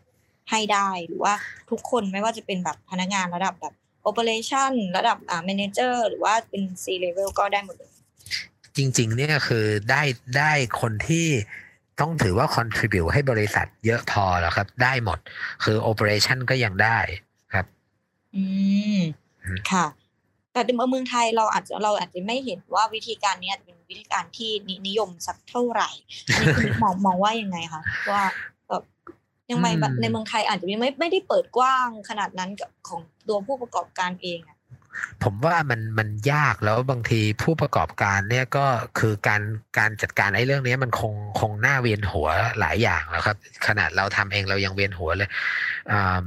[0.50, 1.32] ให้ได้หรือว่า
[1.70, 3.74] ทุกคนไม่ว่าจะเป็นแบบพนักงานระดับแบบ
[4.08, 7.90] operation ระดับอ่า manager หรือว่าเป็น C level ก็ได้หมดเลย
[8.76, 10.02] จริง ๆ เนี่ยคือได้
[10.38, 11.26] ได้คนที่
[12.00, 15.18] ต้องถือว่า contribute ให้บริษัทเยอะพอแล้วครับ ได้หมด
[15.64, 16.98] คือ operation ก็ยังได้
[17.52, 17.66] ครับ
[18.36, 18.44] อื
[18.98, 19.00] ม
[19.44, 19.86] อืมค่ะ
[20.52, 25.90] แต่ในเมืองไทยเราอาจจะเราอาจจะไม่เห็นว่าวิธีการนี้เป็นวิธีการที่นินิยมสักเท่าไหร่
[26.26, 28.22] อันนี้คุณมองมองว่ายังไงคะว่า
[28.68, 28.82] แบบ
[29.50, 34.56] ยังไงแบบอืมในเมืองไทยอาจจะไม่ไม่ได้เปิดกว้างขนาดนั้นกับของตัวผู้ประกอบการเองอะ
[35.24, 38.66] ผมว่ามันมันยากแล้วบางทีผู้ประกอบการเนี่ยก็
[38.98, 39.42] คือการ
[39.78, 42.28] การจัดการไอ้เรื่องนี้มันคงคงน่าเวียนหัว
[42.60, 43.36] หลายอย่างแล้วครับ
[43.66, 45.28] ขนาดเราทำเองเรายังเวียนหัวเลย
[45.92, 46.26] อืม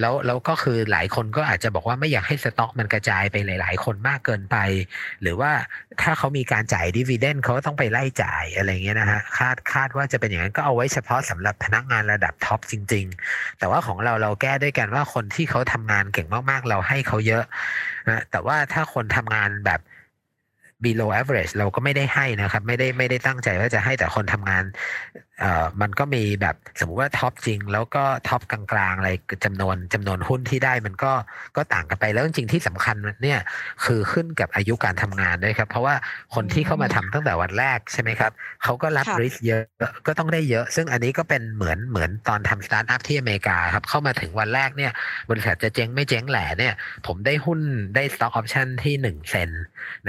[0.00, 4.56] แล้วแล้วก็คือหลายคนก็อาจจะบอกว่าไม่อยากให้สต็อกมันกระจายไปหลาย ๆ คนมากเกินไป
[5.22, 5.50] หรือว่า
[6.02, 17.44] ถ้าเขามีการจ่าย dividend เขาก็ต้องไปไล่จ่ายอะไรเงี้ยนะฮะคาดคาดว่าจะเป็นอย่างนั้นก็เอาไว้เฉพาะสำหรับพนักงานระดับ top จริง ๆ แต่ว่าของเราเราแก้ด้วยกันว่าคนที่เขาทำงานเก่งมากๆ เราให้เขาเยอะ
[18.08, 19.80] นะแต่ว่าถ้าคนทำงานแบบ
[20.84, 24.64] below average เราก็ไม่ได้ให้นะครับ ไม่ได้ไม่ได้ตั้งใจว่าจะให้แต่คนทำงาน
[25.40, 29.10] เอ่อมันก็มีแบบสมมุติว่า top จริง แล้วก็ top กลางๆอะไร
[29.44, 31.12] จำนวนจำนวนหุ้นที่ได้มันก็
[31.56, 33.40] ก็ต่างกันไปแล้วจริงๆที่สำคัญเนี่ย
[33.84, 35.94] คือขึ้นกับอายุการทำงานด้วยครับ เพราะว่า
[36.34, 38.32] คนที่เข้ามาทำตั้งแต่วันแรกใช่ไหมครับ
[38.64, 39.62] เขาก็รับค่ะ risk เยอะ
[40.06, 44.92] ก็ต้องได้เยอะ ซึ่งอันนี้ก็เป็นเหมือนเหมือนตอนทำสตาร์ทอัพที่อเมริกาครับเข้ามาถึงวันแรกเนี่ย
[45.30, 46.74] บริษัทจะเจ๊งไม่เจ๊งแหล่เนี่ย
[47.06, 47.60] ผมได้หุ้น
[47.94, 49.50] ได้ stock option ที่หนึ่งเซนต์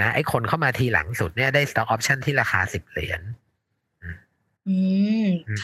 [0.00, 3.45] ะไอ้คนเข้ามาทีหลังสุดเนี่ยได้ stock option ที่ราคาสิบเหรียญอืมค่ะ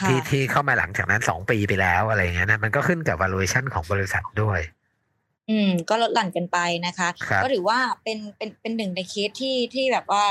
[0.08, 4.60] ที่ที่เข้ามาหลังจากนั้นสองปีไปแล้วอะไรอย่างเงี้ยนะมันก็ขึ้นกับ valuation ของบริษัทด้วย
[5.50, 10.24] อืม ก็ลดหลั่นกันไปนะคะครับก็ถือว่าเป็นเป็นเป็นหนึ่งในเคสที่ที่แบบว่า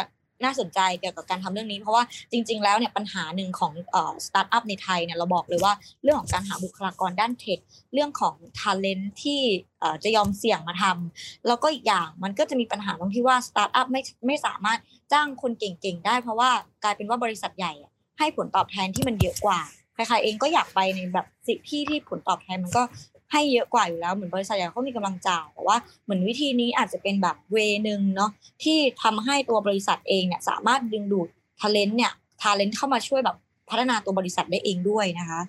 [0.45, 7.59] น่าสนใจเกี่ยวกับการทำเรื่องนี้ เพราะว่าจริง ๆ แล้วเนี่ยปัญหาหนึ่งของเอ่อสตาร์ทอัพในไทยเนี่ยเราบอกเลยว่าเรื่องของการหาบุคลากรด้านเทค
[7.93, 9.41] เรื่องของ talent ที่
[9.79, 14.79] เอ่อจะยอมเสี่ยงมาทำแล้วก็อีกอย่างมันก็จะมีปัญหาตรงที่ว่าสตาร์ทอัพไม่ไม่สามารถ
[15.13, 16.49] จ้างคนเก่งๆ ได้เพราะว่า
[16.83, 19.59] กลายเป็นว่าบริษัทใหญ่อะ ให้ผลตอบแทนที่มันเยอะกว่า
[19.93, 22.83] ใครๆเองก็อยากไปในแบบสิที่ที่ผลตอบแทนมันก็
[23.31, 27.57] ให้เยอะกว่าอยู่แล้วเหมือนบริษัทใหญ่เขามีกำลังจ่ายแต่ว่าเหมือนวิธีนี้อาจจะเป็นแบบเว
[27.87, 28.31] นึงเนาะ
[28.63, 31.27] ที่ทำให้ตัวบริษัทเองเนี่ยสามารถดึงดูด
[31.61, 33.37] talent เนี่ย talent เข้ามาช่วยแบบ
[33.69, 35.41] พัฒนาตัวบริษัทได้เองด้วยนะคะ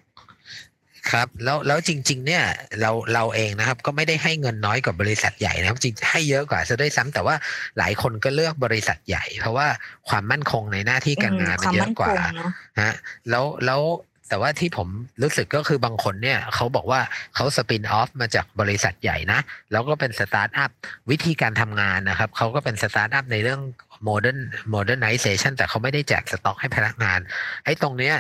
[1.11, 2.45] ครับแล้วแล้วจริง ๆ เนี่ย
[2.81, 7.35] เราเราเองนะครับ ก็ไม่ได้ให้เงินน้อยกว่าบริษัทใหญ่นะครับ จริงให้เยอะกว่าซะด้วยซ้ำแต่ว่า
[7.79, 9.67] หลายคนก็เลือกบริษัทใหญ่ เพราะว่า
[10.09, 12.51] ความมั่นคงในหน้าที่การงานอืมมันเยความมั่อะนกว่าคงเนอะ
[12.81, 12.95] ฮะ
[13.31, 13.83] แล้วแล้ว
[14.29, 14.89] แต่ว่าที่ผม
[15.23, 17.01] รู้สึกก็คือบางคนเนี่ยเขาบอกว่า
[17.35, 19.41] เขา spin off มาจากบริษัทใหญ่นะ
[19.73, 20.71] แล้วก็เป็นสตาร์ทอัพ
[21.11, 23.61] วิธีการทำงานนะครับเขาก็เป็นสตาร์ทอัพในเรื่อง
[24.05, 27.19] modern modernization แต่เขาไม่ได้แจกสต็อกให้พนักงาน
[27.65, 28.17] ไอ้ตรงเนี้ย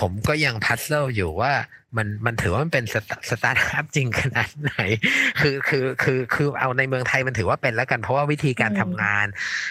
[0.00, 1.52] ผมก็ยัง puzzle อยู่ว่า
[1.96, 2.84] มันมันถือว่ามันเป็น
[3.30, 4.72] สตาร์ทอัพจริงขนาดไหน
[5.40, 9.26] คือคือคือคือเอาในเมืองไทยมันถือว่าเป็นแล้วกันเพราะว่าวิธีการอืมทำงาน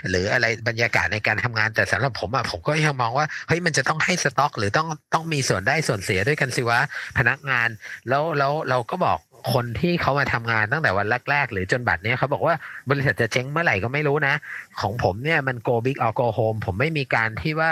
[0.09, 6.79] หรืออะไรบรรยากาศในการทำงานแต่สำหรับผมอะผมก็ยังมองว่าเฮ้ยมันจะต้องให้สต็อก หรือต้องต้องมีส่วนได้ส่วนเสียด้วยกันสิวะ
[7.17, 7.67] พนักงาน
[8.09, 9.17] แล้วแล้วเราก็บอก
[9.53, 12.55] คนที่เขามาทำงานตั้งแต่วันแรก ๆ หรือจนบัดเนี้ยเขาบอกว่า
[12.89, 14.35] บริษัทจะเจ๊งเมื่อไหร่ก็ไม่รู้นะ
[14.81, 17.71] ของผมเนี่ยมัน go big or go home ผมไม่มีการที่ว่า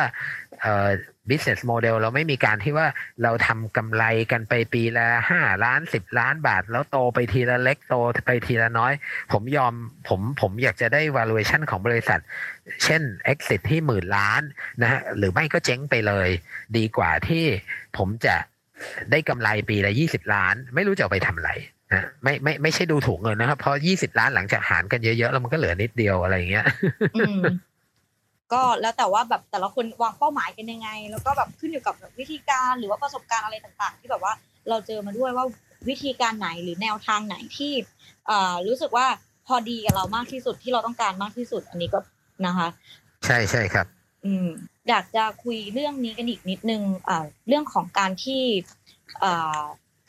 [0.61, 0.89] เอ่อ
[1.29, 2.87] business model เราไม่มีการที่ว่า
[3.23, 8.93] เราทำกำไรกันไปปีละห้าล้านสิบล้านบาท แล้วโตไปทีละเล็กโตไปทีละน้อย
[9.31, 9.73] ผมยอม
[10.07, 12.19] ผมผมอยากจะได้ valuation ของบริษัท
[12.83, 13.01] เช่น
[13.31, 14.41] exit ที่หมื่นล้าน
[14.81, 16.29] นะฮะหรือไม่ก็เจ๊งไปเลย
[16.77, 17.43] ดีกว่าที่
[17.97, 18.35] ผมจะ
[19.11, 21.51] ได้กำไรปีละยี่สิบล้าน ไม่รู้จะเอาไปทำอะไร
[21.93, 26.65] นะไม่ไม่ไม่ใช่ดูถูกเงินนะครับ เพราะยี่สิบล้านหลังจากหารกันเยอะๆ แล้วมันก็เหลือนิดเดียวอะไรอย่างเงี้ย
[28.53, 34.33] ก็แล้วแต่ว่าแบบแต่ละคนวางเป้าหมายกันยังไง แล้วก็แบบขึ้นอยู่กับแบบวิธีการหรือว่าประสบการณ์อะไรต่างๆ ที่แบบว่า
[34.69, 35.45] เราเจอมาด้วยว่า
[35.89, 37.73] วิธีการไหนหรือแนวทางไหนที่
[38.27, 39.07] เอ่อรู้สึกว่า
[39.47, 41.99] พอดีกับเรามากที่สุดที่เราต้องการมากที่สุด อันนี้ก็
[42.45, 42.67] นะคะ
[43.25, 43.85] ใช่ใช่ครับ
[44.25, 44.47] อืม
[44.89, 48.43] อยากจะคุยเรื่องนี้กันอีกนิดนึงอ่าเรื่องของการที่
[49.23, 49.61] อ่า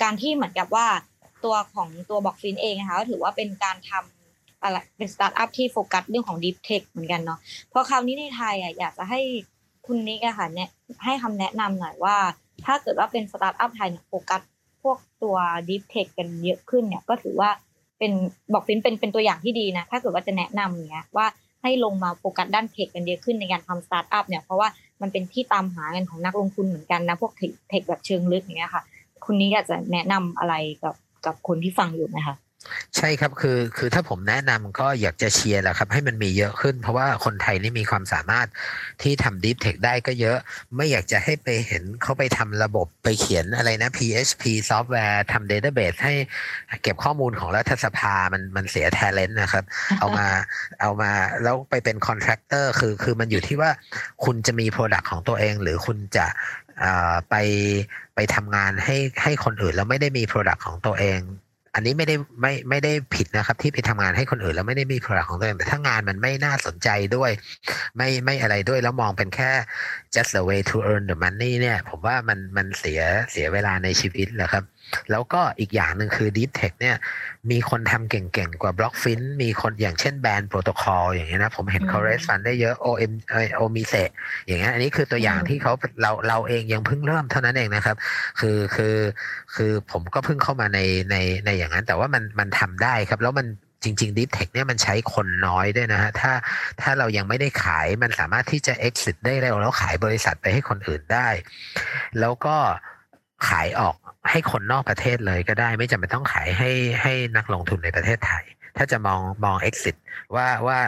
[0.02, 0.86] การที่เหมือนกับว่า
[1.44, 4.19] ตัวของตัว Blockfint เองนะคะก็ถือว่าเป็นการทำ
[4.62, 7.38] อะไรเป็นสตาร์ทอัพที่โฟกัสเรื่องของ Deep Tech เหมือนกันเนาะ
[7.70, 9.20] เพราะคราวนี้ในไทยอะอยากจะให้
[9.86, 10.68] คุณนิกอะค่ะเนี่ย
[11.04, 12.16] ให้คำแนะนำหน่อยว่า
[12.64, 14.40] ถ้าเกิดว่าเป็นสตาร์ทอัพไทยเนี่ยโฟกัส
[14.82, 15.36] พวกตัว
[15.68, 17.50] Deep Tech กันเยอะขึ้นเนี่ยก็ถือว่า
[17.98, 18.12] เป็น
[18.52, 21.26] Blockfint เป็นเป็นตัวอย่างที่ดีนะ ถ้าเกิดว่าจะแนะนำอย่างเงี้ยว่า
[21.62, 24.68] ให้ลงมาโฟกัสด้าน tech กันเยอะขึ้นในการทำสตาร์ทอัพเนี่ยเพราะว่า
[25.02, 27.32] มันเป็นที่ตามหาเงินของนักลงทุนเหมือนกันนะ พวก
[27.68, 28.82] tech แบบเชิงลึกอย่างเงี้ยค่ะ
[29.24, 30.94] คุณนิกอยากจะแนะนำอะไรกับ
[31.26, 32.36] กับคนที่ฟังอยู่ไหมคะ
[32.96, 38.46] ใช่ครับคือคือถ้าผมแนะนำก็อยากจะเชียร์แหละครับ ให้มันมีเยอะขึ้น เพราะว่าคนไทยนี่มีความสามารถ
[39.02, 40.38] ที่ทำ Deep Tech ได้ก็เยอะ
[40.76, 46.14] ไม่อยากจะให้ไปเห็นเขาไปทำระบบไปเขียนอะไรนะ PHP ซอฟต์แวร์ทำ Database ให้
[46.82, 49.64] เก็บข้อมูลของรัฐสภามันมันเสีย talent นะครับ
[50.00, 50.26] เอามา
[50.80, 51.10] เอามา
[51.42, 53.70] แล้วไปเป็นคอนแทคเตอร์คือคือมันอยู่ที่ว่า
[54.24, 56.26] คุณจะมี Product ของตัวเอง หรือคุณจะ
[57.30, 57.34] ไป
[58.14, 61.20] ไปทำงานให้ให้คนอื่นแล้วไม่ได้มี Product ของตัวเอง
[61.74, 67.30] อันนี้ไม่ได้ไม่ไม่ได้ผิดนะครับ ที่ไปทำงานให้คนอื่น แล้วไม่ได้มีผลักของตัวเองแต่ถ้างานมันไม่น่าสนใจด้วย
[67.96, 69.50] ไม่ไม่อะไรด้วยแล้วมองเป็นแค่
[70.14, 73.00] just the way to earn the money เนี่ย ผมว่ามันมันเสีย
[73.32, 74.64] เสียเวลาในชีวิตแหละครับ
[75.10, 76.96] แล้วก็อีกอย่างหนึ่งคือ Deep Tech เนี่ย
[77.50, 83.12] มีคนทำเก่งๆ กว่า Blockfin มีคนอย่างเช่นแบรนด์โปรโตคอลอย่างเงี้ยนะ ผมเห็นเขาเรสฟันได้เยอะ OM
[83.56, 83.94] โอมิเซ
[84.46, 85.72] อย่างเงี้ยอันนี้คือตัวอย่างที่เขา
[86.02, 87.96] เราเราเองยังเพิ่งเริ่มเท่านั้นเองนะครับ
[88.40, 88.96] คือคือ
[89.54, 90.80] คือผมก็เพิ่งเข้ามาใน
[91.10, 93.48] ในในอย่างนั้น แต่ว่ามันมันทำได้ครับแล้วมัน
[93.84, 96.32] จริงๆ Deep Tech เนี่ยมันใช้คนน้อยด้วยนะฮะ ถ้า
[96.80, 101.28] ถ้าเรายังไม่ได้ขายมันสามารถที่จะ exit ได้เร็วแล้วขายบริษัทไปให้คนอื่นได้
[102.20, 102.56] แล้วก็
[103.48, 103.94] ขายออก
[104.30, 106.70] ให้คนนอกประเทศเลยก็ได้ ไม่จำเป็นต้องขายให้
[107.02, 108.44] ให้นักลงทุนในประเทศไทย
[108.76, 109.96] ถ้าจะมองมอง exit
[110.34, 110.78] ว่าว่า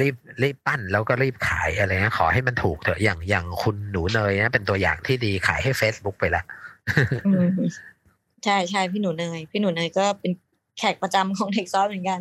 [0.00, 6.42] รีบรีบปั้นแล้วก็รีบขายอะไรเงี้ยขอให้มันถูกเถอะอย่างอย่างคุณหนูเนยนะเป็นตัวอย่างที่ดีขายให้ Facebook ไปละ
[8.44, 10.32] ใช่ใช่พี่หนูเนยพี่หนูเนยก็เป็น
[10.78, 12.18] แขกประจำของเทคซอสเหมือนกัน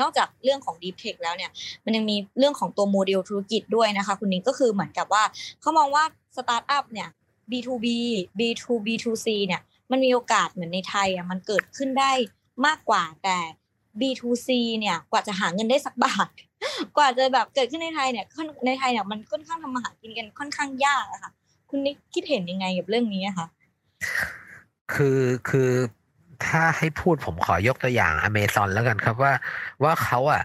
[0.00, 1.50] นอกจากเรื่องของ Deep Tech แล้วเนี่ย
[1.84, 5.22] มันยังมีเรื่องของตัวโมเดลธุรกิจด้วยนะคะ คุณนิ้งก็คือเหมือนกับว่า
[5.60, 6.04] เขามองว่า
[6.36, 7.08] สตาร์ทอัพเนี่ย
[7.50, 7.86] B2B
[8.38, 12.12] B2B2C เนี่ยมันมีโอกาสเหมือนในไทยอะมันเกิดขึ้นได้
[12.66, 13.38] มากกว่าแต่
[14.00, 16.28] B2C เนี่ยกว่าจะหาเงินได้สักบาท
[16.96, 18.26] กว่าจะแบบเกิดขึ้นในไทยเนี่ย
[18.66, 21.32] ในไทยเนี่ยมันค่อนข้างทำมาหากินกันค่อนข้างยากอะค่ะ
[21.70, 23.46] คุณนิกคิดเห็นยังไงกับเรื่องนี้อะคะ
[24.94, 25.70] คือคือ
[26.46, 29.32] ถ้าให้พูดผมขอยกตัวอย่างอเมซอนแล้วกันครับว่า
[29.82, 30.42] ว่าเขาอะ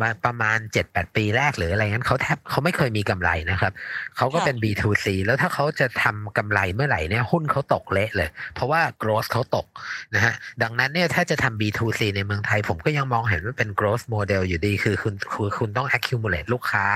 [0.00, 3.72] มาประมาณเจ็ดแปดปีแรกหรืออะไรงั้นเขาแทบเขาไม่เคยมีกำไรนะครับ
[4.16, 9.66] เขาก็เป็น B2C แล้วถ้าเขาจะทำกำไรเมื่อไหร่เนี่ยหุ้นเขาตกเละเลย เพราะว่า growth เขาตก
[10.14, 16.86] นะฮะดังนั้นเนี่ยถ้าจะทำ B2C ในเมืองไทย ผมก็ยังมองเห็นว่าเป็น growth model อยู่ดีคือคุณคือคุณต้อง accumulate ลูกค้า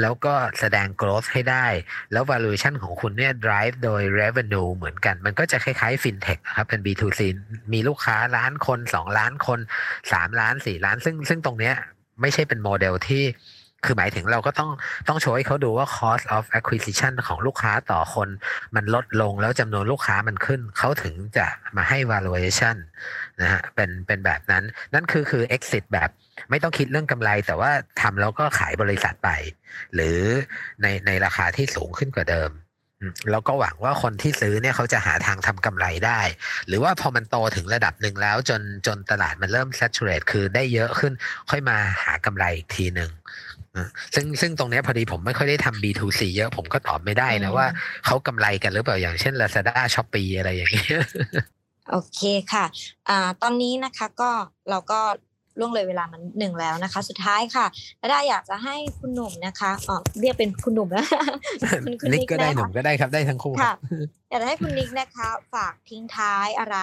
[0.00, 1.66] แล้วก็แสดง growth ให้ได้
[2.12, 7.20] แล้ว valuation ของคุณเนี่ย drive โดย revenue เหมือนกัน มันก็จะคล้ายๆ fintech ครับเป็น B2C
[7.72, 9.58] มีลูกค้าล้านคน 2 ล้านคน
[9.98, 11.76] 3 ล้าน 4 ล้าน ซึ่งซึ่งตรงเนี้ย
[12.20, 13.24] ไม่ใช่เป็นโมเดลที่
[13.84, 14.70] คือหมายถึงเราก็ต้อง
[15.08, 18.28] ต้องโชว์ให้เขาดูว่า cost of acquisition ของลูกค้าต่อคน
[18.74, 21.46] มันลดลงแล้วจำนวนลูกค้ามันขึ้น เขาถึงจะ
[21.76, 22.76] มาให้ valuation
[23.40, 26.10] นะฮะเป็นเป็นแบบนั้น นั่นคือคือ exit แบบ
[26.50, 29.30] ไม่ต้องคิดเรื่องกำไร แต่ว่าทำแล้วก็ขายบริษัทไป
[29.94, 30.18] หรือ
[30.82, 32.50] ในในราคาที่สูงขึ้นกว่าเดิม
[33.30, 36.20] แล้วก็หวังว่าคนที่ซื้อเนี่ยเขาจะหาทางทำกำไรได้
[36.68, 41.12] หรือว่าพอมันโตถึงระดับหนึ่งแล้วจนจนตลาดมันเริ่ม saturate คือได้เยอะขึ้น
[41.50, 43.10] ค่อยมาหากำไรอีกทีหนึ่ง
[44.14, 47.66] ซึ่งซึ่งตรงนี้พอดีผมไม่ค่อยได้ทำ B2C เยอะผมก็ตอบไม่ได้นะว่า
[48.06, 51.00] เขากำไรกันหรือเปล่าอย่างเช่น Lazada Shopee อะไรอย่างเงี้ย
[51.90, 52.20] โอเค
[52.52, 52.64] ค่ะ
[53.08, 54.30] อ่าตอนนี้นะคะก็
[54.70, 55.00] เราก็
[55.58, 57.66] ล่วงเลยเวลามันหนึ่งแล้วนะคะ สุดท้ายค่ะ
[57.98, 61.06] และได้อยากจะให้คุณหนุ่มนะคะอ๋อเรียกเป็นคุณหนุ่มนะ
[62.00, 63.74] คุณนิกก็ได้หนุ่มก็ได้ครับได้ทั้งคู่ค่ะ
[64.30, 66.78] อยากจะให้คุณนิกนะคะ ฝากทิ้งท้ายอะไร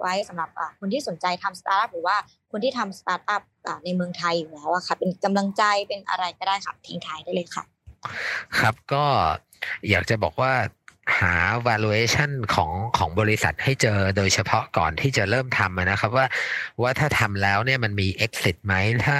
[0.00, 0.50] ไว้สำหรับ
[0.80, 2.16] คนที่สนใจทำสตาร์ทอัพหรือว่า
[2.52, 3.42] คนที่ทำสตาร์ทอัพ
[3.84, 7.64] ในเมืองไทยอยู่แล้วอะค่ะ เป็นกำลังใจเป็นอะไรก็ได้ค่ะทิ้งท้ายได้เลยค่ะ
[8.58, 9.04] ครับก็
[9.90, 10.52] อยากจะบอกว่า
[11.18, 11.34] หา
[11.68, 16.26] valuation ของของบริษัทให้เจอโดยเฉพาะก่อนที่จะเริ่มทำนะครับว่า
[16.82, 18.74] ว่าถ้าทำแล้วเนี่ยมันมี exit ไหม
[19.06, 19.18] ถ้า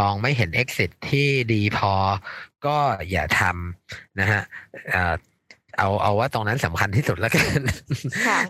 [0.00, 1.92] มองไม่เห็น exit ที่ดีพอ
[2.66, 2.76] ก็
[3.10, 4.42] อย่าทำนะฮะ
[5.78, 7.60] เอาเอาว่าตรงนั้นสำคัญที่สุดแล้วกัน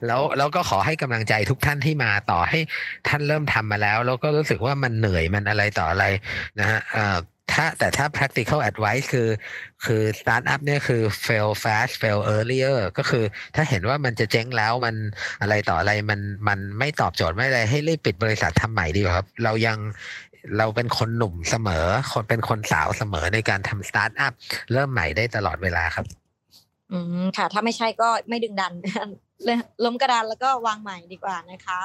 [0.07, 2.59] แล้วแล้วก็ขอให้กำลังใจทุกท่านที่มาต่อให้
[3.09, 6.05] ท่านเริ่มทำมาแล้ว แล้วก็รู้สึกว่ามันเหนื่อยมันอะไรต่ออะไร
[6.61, 6.81] นะฮะ
[7.53, 9.29] ถ้าแต่ถ้า practical advice คือ
[9.85, 13.25] คือ startup เนี่ยคือ fail fast fail earlier ก็คือ
[13.55, 14.97] ถ้าเห็นว่ามันจะเจ๊งแล้วมัน
[15.41, 19.79] อะไรต่ออะไรมันมันไม่ตอบโจทย์ไม่อะไรให้รีบปิดบริษัททำใหม่ดีกว่าครับ เรายัง
[20.59, 24.33] เราเป็นคนหนุ่มเสมอ คนเป็นคนสาวเสมอในการทำสตาร์ทอัพ
[24.73, 26.07] เริ่มใหม่ได้ตลอดเวลาครับ
[26.93, 28.73] อืมค่ะ ถ้าไม่ใช่ก็ไม่ดึงดัน
[29.85, 31.81] ล้มกระดานแล้วก็วางใหม่ดีกว่านะคะ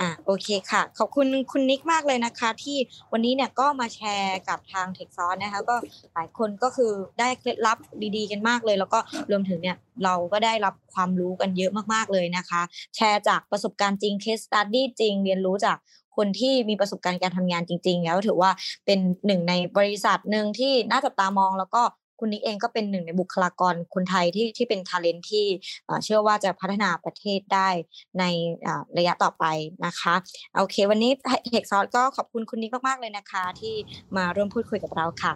[0.00, 2.78] อ่าโอเคค่ะ ขอบคุณคุณนิกมากเลยนะคะ ที่
[3.12, 5.76] วันนี้เนี่ยก็มาแชร์กับทาง Techsauce นะคะก็
[6.14, 7.78] หลายคนก็คือได้เคล็ดลับ
[8.16, 8.98] ดีๆ กันมากเลย แล้วก็
[9.30, 12.60] รวมถึงเนี่ยเราก็ได้รับความรู้กันเยอะมากๆเลยนะคะ
[12.96, 15.76] แชร์จากประสบการณ์จริง case study จริง เรียนรู้จาก
[16.16, 18.50] คนที่มีประสบการณ์การทำงานจริง ๆ แล้วถือว่า
[18.86, 21.82] เป็นหนึ่งในบริษัทหนึ่งที่น่าจับตามองแล้วก็
[22.20, 25.46] คุณนิกเองก็เป็นหนึ่งในบุคลากรคนไทยที่ที่เป็น talent ที่
[26.04, 27.68] เชื่อว่าจะพัฒนาประเทศได้
[28.18, 28.24] ใน
[28.98, 29.44] ระยะต่อไป
[29.86, 30.14] นะคะ
[30.56, 31.12] โอเค วันนี้
[31.50, 33.74] Techsauce ก็ขอบคุณคุณนิกมากๆเลยนะคะ ที่
[34.16, 35.32] มาร่วมพูดคุยกับเราค่ะ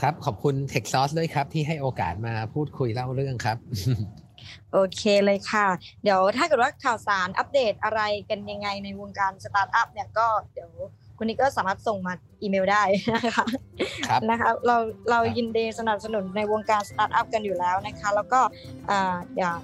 [0.00, 3.56] ครับขอบคุณ Techsauce ด้วยครับที่ให้โอกาสมาพูดคุยเล่าเรื่องครับ
[4.72, 5.66] โอเคเลยค่ะ
[6.02, 8.00] เดี๋ยวถ้าเกิดว่าข่าวสารอัปเดตอะไร
[8.30, 10.70] กันยังไงในวงการสตาร์ทอัพเนี่ยก็เดี๋ยว
[11.18, 12.12] คุณนิกก็สามารถส่งมา
[12.42, 12.82] อีเมลได้
[13.14, 13.44] นะคะ
[14.30, 14.76] นะคะเรา
[15.10, 18.40] เรายินดีสนับสนุนในวงการสตาร์ทอัพกันอยู่แล้วนะคะ แล้วก็
[19.34, 19.54] เดี๋ยว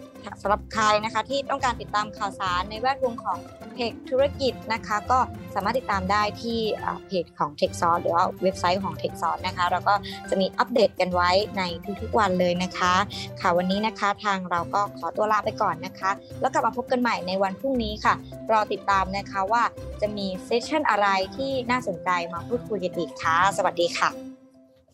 [0.42, 3.38] สำหรับใครนะคะที่ต้องการติดตามข่าวสารในแวดวงของ
[3.74, 5.18] เพจธุรกิจนะคะ ก็
[5.54, 6.58] สามารถติดตามได้ที่
[7.06, 9.24] เพจของ t e c h s o u r c หรือว่าเว็บไซต์ของ t e c h s
[9.28, 9.94] o u r c นะคะเราก็
[10.30, 11.62] จะมีอัปเดตกันไว้ใน
[12.00, 12.94] ทุกๆวันเลยนะคะ
[13.40, 16.10] ค่ะวันนี้นะคะทางเราก็ขอตัวลาไปก่อนนะคะ
[16.40, 18.14] แล้วกลับมาพบกันใหม่ในวันพรุ่งนี้ค่ะ
[18.52, 19.62] รอติดตามนะคะว่า
[20.00, 21.06] จะมีเซสชั่นอะไร
[21.36, 24.10] ที่น่าสนใจมาพูดคุยกันอีกค่ะ สวัสดีค่ะ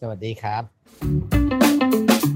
[0.00, 2.35] สวัสดีครับ